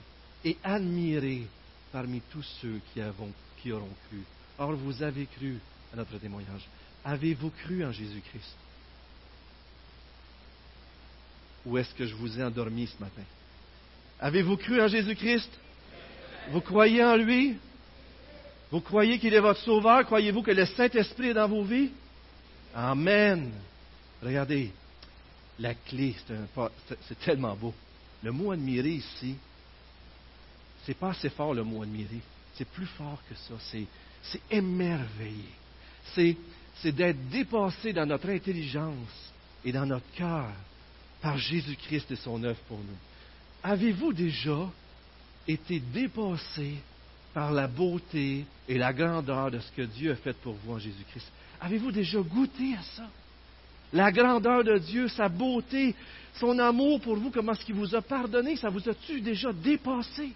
et 0.45 0.57
admiré 0.63 1.49
parmi 1.91 2.21
tous 2.31 2.47
ceux 2.63 2.81
qui, 2.95 3.01
qui 3.61 3.73
auront 3.73 3.95
cru. 4.09 4.23
Or, 4.59 4.77
vous 4.77 5.03
avez 5.03 5.27
cru 5.27 5.59
à 5.93 5.97
notre 5.97 6.19
témoignage. 6.19 6.69
Avez-vous 7.05 7.51
cru 7.51 7.85
en 7.85 7.91
Jésus-Christ? 7.91 8.68
Ou 11.67 11.79
est-ce 11.79 11.95
que 11.95 12.07
je 12.07 12.15
vous 12.15 12.39
ai 12.39 12.45
endormi 12.45 12.87
ce 12.87 13.03
matin? 13.03 13.23
Avez-vous 14.21 14.57
cru 14.57 14.81
en 14.81 14.89
Jésus-Christ? 14.89 15.51
Vous 16.51 16.61
croyez 16.61 17.05
en 17.05 17.17
lui? 17.17 17.57
Vous 18.71 18.81
croyez 18.81 19.19
qu'il 19.19 19.35
est 19.35 19.41
votre 19.41 19.61
sauveur? 19.61 20.05
Croyez-vous 20.05 20.43
que 20.43 20.51
le 20.51 20.67
Saint-Esprit 20.67 21.29
est 21.29 21.35
dans 21.35 21.49
vos 21.49 21.65
vies? 21.65 21.91
Amen. 22.75 23.51
Regardez, 24.23 24.71
la 25.59 25.75
clé, 25.75 26.15
c'est 27.07 27.19
tellement 27.21 27.55
beau. 27.55 27.75
Le 28.23 28.33
mot 28.33 28.53
admirer 28.53 28.91
ici, 28.91 29.37
c'est 30.85 30.97
pas 30.97 31.11
assez 31.11 31.31
fort 31.31 31.55
le 31.55 31.63
mot 31.65 31.83
admirer. 31.83 32.21
C'est 32.55 32.69
plus 32.69 32.87
fort 32.87 33.21
que 33.29 33.35
ça. 33.35 33.55
C'est 34.23 34.41
émerveillé. 34.51 35.49
C'est 36.15 36.93
d'être 36.93 37.29
dépassé 37.29 37.93
dans 37.93 38.07
notre 38.07 38.29
intelligence 38.31 39.33
et 39.65 39.73
dans 39.73 39.87
notre 39.87 40.11
cœur 40.15 40.51
par 41.21 41.39
Jésus-Christ 41.39 42.11
et 42.11 42.17
son 42.17 42.43
œuvre 42.45 42.61
pour 42.69 42.79
nous. 42.79 42.97
Avez-vous 43.63 44.13
déjà 44.13 44.71
été 45.47 45.81
dépassé 45.81 46.75
par 47.35 47.53
la 47.53 47.67
beauté 47.67 48.45
et 48.69 48.79
la 48.79 48.93
grandeur 48.93 49.51
de 49.51 49.59
ce 49.59 49.73
que 49.73 49.83
Dieu 49.83 50.13
a 50.13 50.17
fait 50.17 50.37
pour 50.39 50.55
vous 50.55 50.73
en 50.73 50.79
Jésus-Christ? 50.79 51.31
Avez-vous 51.61 51.93
déjà 51.93 52.21
goûté 52.21 52.75
à 52.79 52.83
ça? 52.83 53.09
La 53.93 54.13
grandeur 54.13 54.63
de 54.65 54.79
Dieu, 54.79 55.09
sa 55.09 55.29
beauté, 55.29 55.95
son 56.35 56.59
amour 56.59 57.01
pour 57.01 57.17
vous, 57.17 57.31
comment 57.31 57.53
est-ce 57.53 57.65
qu'il 57.65 57.75
vous 57.75 57.95
a 57.95 58.03
pardonné, 58.03 58.57
ça 58.57 58.69
vous 58.69 58.87
a-tu 58.89 59.21
déjà 59.21 59.53
dépassé? 59.53 60.31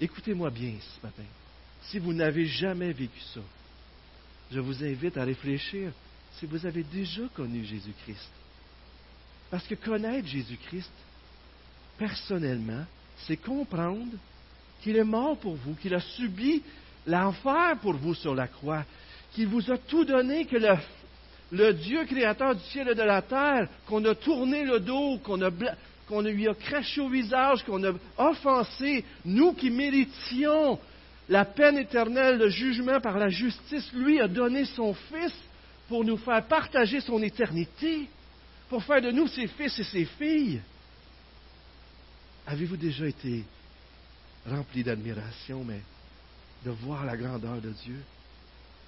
Écoutez-moi 0.00 0.50
bien 0.50 0.74
ce 0.80 1.06
matin. 1.06 1.24
Si 1.82 1.98
vous 1.98 2.12
n'avez 2.12 2.46
jamais 2.46 2.92
vécu 2.92 3.20
ça, 3.34 3.40
je 4.52 4.60
vous 4.60 4.84
invite 4.84 5.16
à 5.16 5.24
réfléchir 5.24 5.92
si 6.38 6.46
vous 6.46 6.64
avez 6.64 6.84
déjà 6.84 7.22
connu 7.34 7.64
Jésus-Christ. 7.64 8.30
Parce 9.50 9.66
que 9.66 9.74
connaître 9.74 10.28
Jésus-Christ, 10.28 10.90
personnellement, 11.98 12.84
c'est 13.26 13.36
comprendre 13.36 14.12
qu'il 14.82 14.96
est 14.96 15.04
mort 15.04 15.36
pour 15.38 15.56
vous, 15.56 15.74
qu'il 15.74 15.94
a 15.94 16.00
subi 16.00 16.62
l'enfer 17.06 17.76
pour 17.80 17.94
vous 17.94 18.14
sur 18.14 18.34
la 18.34 18.46
croix, 18.46 18.84
qu'il 19.32 19.48
vous 19.48 19.70
a 19.70 19.78
tout 19.78 20.04
donné, 20.04 20.44
que 20.44 20.56
le 21.50 21.72
Dieu 21.72 22.04
créateur 22.04 22.54
du 22.54 22.62
ciel 22.64 22.88
et 22.90 22.94
de 22.94 23.02
la 23.02 23.22
terre, 23.22 23.68
qu'on 23.86 24.04
a 24.04 24.14
tourné 24.14 24.64
le 24.64 24.80
dos, 24.80 25.18
qu'on 25.18 25.38
qu'on 26.06 26.22
lui 26.22 26.48
a 26.48 26.54
craché 26.54 27.02
au 27.02 27.08
visage, 27.08 27.62
qu'on 27.64 27.84
a 27.84 27.92
offensé, 28.16 29.04
nous 29.26 29.52
qui 29.52 29.70
méritions 29.70 30.78
la 31.28 31.44
peine 31.44 31.76
éternelle, 31.76 32.38
le 32.38 32.48
jugement 32.48 32.98
par 33.00 33.18
la 33.18 33.28
justice, 33.28 33.92
lui 33.92 34.18
a 34.20 34.26
donné 34.26 34.64
son 34.64 34.94
Fils 34.94 35.34
pour 35.86 36.04
nous 36.04 36.16
faire 36.16 36.42
partager 36.46 37.00
son 37.00 37.22
éternité, 37.22 38.08
pour 38.68 38.84
faire 38.84 39.00
de 39.00 39.10
nous 39.10 39.28
ses 39.28 39.46
fils 39.46 39.78
et 39.78 39.84
ses 39.84 40.04
filles. 40.04 40.60
Avez-vous 42.46 42.76
déjà 42.76 43.06
été 43.06 43.44
rempli 44.46 44.82
d'admiration, 44.82 45.64
mais 45.64 45.80
de 46.64 46.70
voir 46.70 47.04
la 47.04 47.16
grandeur 47.16 47.60
de 47.60 47.70
Dieu? 47.70 48.00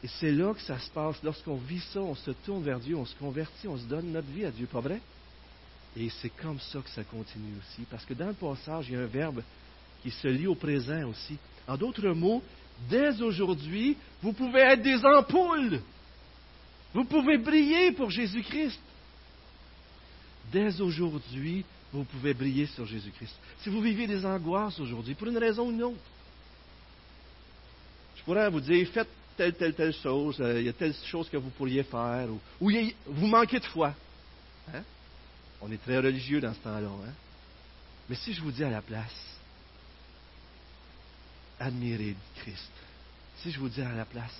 Et 0.02 0.08
c'est 0.08 0.32
là 0.32 0.54
que 0.54 0.62
ça 0.62 0.78
se 0.78 0.90
passe. 0.90 1.22
Lorsqu'on 1.22 1.56
vit 1.56 1.82
ça, 1.92 2.00
on 2.00 2.14
se 2.14 2.30
tourne 2.30 2.62
vers 2.62 2.80
Dieu, 2.80 2.96
on 2.96 3.04
se 3.04 3.14
convertit, 3.16 3.68
on 3.68 3.76
se 3.76 3.84
donne 3.84 4.12
notre 4.12 4.28
vie 4.28 4.46
à 4.46 4.50
Dieu, 4.50 4.66
pas 4.66 4.80
vrai? 4.80 5.00
Et 5.96 6.08
c'est 6.08 6.30
comme 6.30 6.58
ça 6.60 6.80
que 6.80 6.90
ça 6.90 7.04
continue 7.04 7.52
aussi. 7.58 7.82
Parce 7.90 8.04
que 8.04 8.14
dans 8.14 8.28
le 8.28 8.34
passage, 8.34 8.86
il 8.88 8.94
y 8.94 8.96
a 8.96 9.00
un 9.00 9.06
verbe 9.06 9.42
qui 10.02 10.10
se 10.10 10.28
lie 10.28 10.46
au 10.46 10.54
présent 10.54 11.08
aussi. 11.08 11.36
En 11.68 11.76
d'autres 11.76 12.10
mots, 12.10 12.42
dès 12.88 13.20
aujourd'hui, 13.20 13.96
vous 14.22 14.32
pouvez 14.32 14.60
être 14.60 14.82
des 14.82 15.04
ampoules. 15.04 15.82
Vous 16.94 17.04
pouvez 17.04 17.38
briller 17.38 17.92
pour 17.92 18.10
Jésus-Christ. 18.10 18.80
Dès 20.52 20.80
aujourd'hui, 20.80 21.64
vous 21.92 22.04
pouvez 22.04 22.34
briller 22.34 22.66
sur 22.66 22.86
Jésus-Christ. 22.86 23.34
Si 23.62 23.68
vous 23.68 23.80
vivez 23.80 24.06
des 24.06 24.24
angoisses 24.24 24.78
aujourd'hui, 24.78 25.14
pour 25.14 25.28
une 25.28 25.38
raison 25.38 25.68
ou 25.68 25.72
une 25.72 25.82
autre, 25.82 26.00
je 28.16 28.22
pourrais 28.22 28.50
vous 28.50 28.60
dire, 28.60 28.86
faites 28.88 29.08
telle, 29.36 29.54
telle, 29.54 29.74
telle 29.74 29.94
chose, 29.94 30.40
euh, 30.40 30.60
il 30.60 30.66
y 30.66 30.68
a 30.68 30.72
telle 30.72 30.94
chose 31.06 31.28
que 31.28 31.36
vous 31.36 31.50
pourriez 31.50 31.82
faire, 31.82 32.28
ou, 32.60 32.70
vous 33.06 33.26
manquez 33.26 33.58
de 33.58 33.64
foi. 33.64 33.94
Hein? 34.74 34.82
On 35.60 35.70
est 35.70 35.82
très 35.82 35.98
religieux 35.98 36.40
dans 36.40 36.52
ce 36.52 36.58
temps-là. 36.58 36.88
Hein? 36.88 37.12
Mais 38.08 38.16
si 38.16 38.32
je 38.32 38.40
vous 38.42 38.52
dis 38.52 38.64
à 38.64 38.70
la 38.70 38.82
place, 38.82 39.38
admirez 41.58 42.16
Christ. 42.36 42.72
Si 43.38 43.50
je 43.50 43.58
vous 43.58 43.68
dis 43.68 43.82
à 43.82 43.92
la 43.92 44.04
place, 44.04 44.36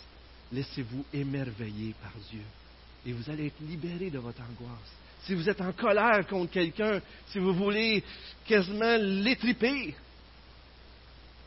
laissez-vous 0.53 1.05
émerveiller 1.13 1.95
par 2.03 2.13
Dieu. 2.31 2.43
Et 3.07 3.13
vous 3.13 3.31
allez 3.31 3.47
être 3.47 3.61
libéré 3.61 4.11
de 4.11 4.19
votre 4.19 4.43
angoisse. 4.43 4.93
Si 5.25 5.35
vous 5.35 5.49
êtes 5.49 5.61
en 5.61 5.73
colère 5.73 6.27
contre 6.27 6.51
quelqu'un, 6.51 7.01
si 7.29 7.39
vous 7.39 7.53
voulez 7.53 8.03
quasiment 8.47 8.97
l'étriper, 8.99 9.95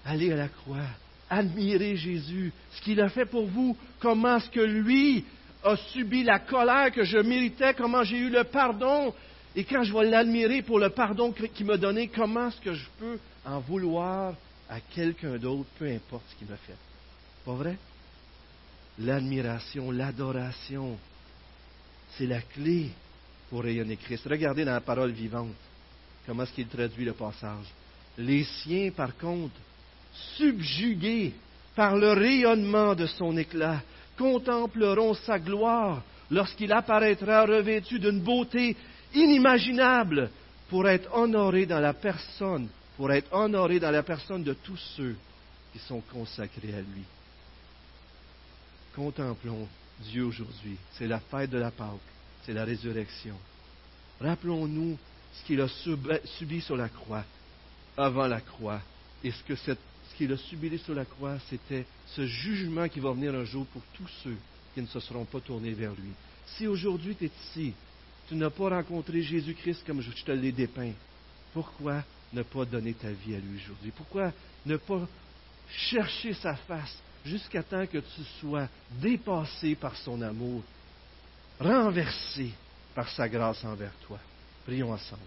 allez 0.05 0.31
à 0.31 0.35
la 0.35 0.47
croix. 0.47 0.87
Admirez 1.29 1.95
Jésus, 1.95 2.53
ce 2.73 2.81
qu'il 2.81 3.01
a 3.01 3.09
fait 3.09 3.25
pour 3.25 3.47
vous, 3.47 3.75
comment 3.99 4.37
est-ce 4.37 4.49
que 4.49 4.59
lui 4.59 5.25
a 5.63 5.75
subi 5.75 6.23
la 6.23 6.39
colère 6.39 6.91
que 6.91 7.03
je 7.03 7.17
méritais, 7.17 7.73
comment 7.73 8.03
j'ai 8.03 8.17
eu 8.17 8.29
le 8.29 8.43
pardon, 8.43 9.13
et 9.55 9.63
quand 9.63 9.83
je 9.83 9.93
vais 9.93 10.09
l'admirer 10.09 10.61
pour 10.61 10.79
le 10.79 10.89
pardon 10.89 11.31
qu'il 11.31 11.65
m'a 11.65 11.77
donné, 11.77 12.07
comment 12.07 12.49
est-ce 12.49 12.61
que 12.61 12.73
je 12.73 12.85
peux 12.99 13.19
en 13.45 13.59
vouloir 13.59 14.35
à 14.69 14.79
quelqu'un 14.79 15.37
d'autre, 15.37 15.69
peu 15.79 15.87
importe 15.87 16.23
ce 16.29 16.35
qu'il 16.35 16.47
m'a 16.47 16.57
fait? 16.57 16.75
Pas 17.45 17.53
vrai? 17.53 17.77
L'admiration, 18.99 19.89
l'adoration, 19.91 20.97
c'est 22.17 22.27
la 22.27 22.41
clé 22.41 22.91
pour 23.53 23.61
rayonner 23.61 23.97
Christ. 23.97 24.25
Regardez 24.27 24.65
dans 24.65 24.73
la 24.73 24.81
parole 24.81 25.11
vivante 25.11 25.53
comment 26.25 26.41
est-ce 26.41 26.53
qu'il 26.53 26.65
traduit 26.65 27.05
le 27.05 27.13
passage. 27.13 27.67
Les 28.17 28.43
siens, 28.45 28.89
par 28.89 29.15
contre, 29.15 29.53
subjugués 30.35 31.35
par 31.75 31.95
le 31.95 32.13
rayonnement 32.13 32.95
de 32.95 33.05
son 33.05 33.37
éclat, 33.37 33.83
contempleront 34.17 35.13
sa 35.13 35.37
gloire 35.37 36.01
lorsqu'il 36.31 36.73
apparaîtra 36.73 37.45
revêtu 37.45 37.99
d'une 37.99 38.21
beauté 38.21 38.75
inimaginable 39.13 40.31
pour 40.67 40.89
être 40.89 41.15
honoré 41.15 41.67
dans 41.67 41.79
la 41.79 41.93
personne, 41.93 42.67
pour 42.97 43.11
être 43.11 43.31
honoré 43.31 43.79
dans 43.79 43.91
la 43.91 44.01
personne 44.01 44.41
de 44.41 44.53
tous 44.53 44.81
ceux 44.97 45.15
qui 45.71 45.77
sont 45.77 46.01
consacrés 46.11 46.73
à 46.73 46.81
lui. 46.81 47.03
Contemplons 48.95 49.67
Dieu 49.99 50.23
aujourd'hui. 50.23 50.75
C'est 50.93 51.07
la 51.07 51.19
fête 51.19 51.51
de 51.51 51.59
la 51.59 51.69
Pâque, 51.69 52.12
c'est 52.45 52.53
la 52.53 52.65
résurrection. 52.65 53.35
Rappelons-nous 54.19 54.97
ce 55.33 55.45
qu'il 55.45 55.61
a 55.61 55.67
subi 56.37 56.61
sur 56.61 56.77
la 56.77 56.89
croix, 56.89 57.23
avant 57.97 58.27
la 58.27 58.41
croix, 58.41 58.81
et 59.23 59.31
ce 59.31 59.43
que 59.43 59.55
ce 59.55 59.71
qu'il 60.17 60.31
a 60.31 60.37
subi 60.37 60.77
sur 60.79 60.93
la 60.93 61.05
croix, 61.05 61.37
c'était 61.49 61.85
ce 62.07 62.25
jugement 62.25 62.87
qui 62.87 62.99
va 62.99 63.11
venir 63.11 63.33
un 63.33 63.45
jour 63.45 63.65
pour 63.67 63.81
tous 63.93 64.09
ceux 64.23 64.37
qui 64.73 64.81
ne 64.81 64.87
se 64.87 64.99
seront 64.99 65.25
pas 65.25 65.39
tournés 65.39 65.73
vers 65.73 65.93
lui. 65.93 66.11
Si 66.57 66.67
aujourd'hui 66.67 67.15
tu 67.15 67.25
es 67.25 67.31
ici, 67.49 67.73
tu 68.27 68.35
n'as 68.35 68.49
pas 68.49 68.69
rencontré 68.69 69.21
Jésus-Christ 69.21 69.83
comme 69.85 70.01
je 70.01 70.11
te 70.11 70.31
l'ai 70.31 70.51
dépeint, 70.51 70.91
pourquoi 71.53 72.03
ne 72.31 72.43
pas 72.43 72.65
donner 72.65 72.93
ta 72.93 73.11
vie 73.11 73.35
à 73.35 73.39
lui 73.39 73.59
aujourd'hui? 73.63 73.91
Pourquoi 73.95 74.31
ne 74.65 74.77
pas 74.77 75.07
chercher 75.69 76.33
sa 76.33 76.55
face 76.55 76.97
jusqu'à 77.25 77.63
temps 77.63 77.85
que 77.85 77.99
tu 77.99 78.23
sois 78.39 78.67
dépassé 79.01 79.75
par 79.75 79.95
son 79.97 80.21
amour, 80.21 80.63
renversé 81.59 82.51
par 82.95 83.09
sa 83.09 83.27
grâce 83.27 83.63
envers 83.63 83.93
toi? 84.07 84.19
Prions 84.65 84.91
ensemble. 84.91 85.21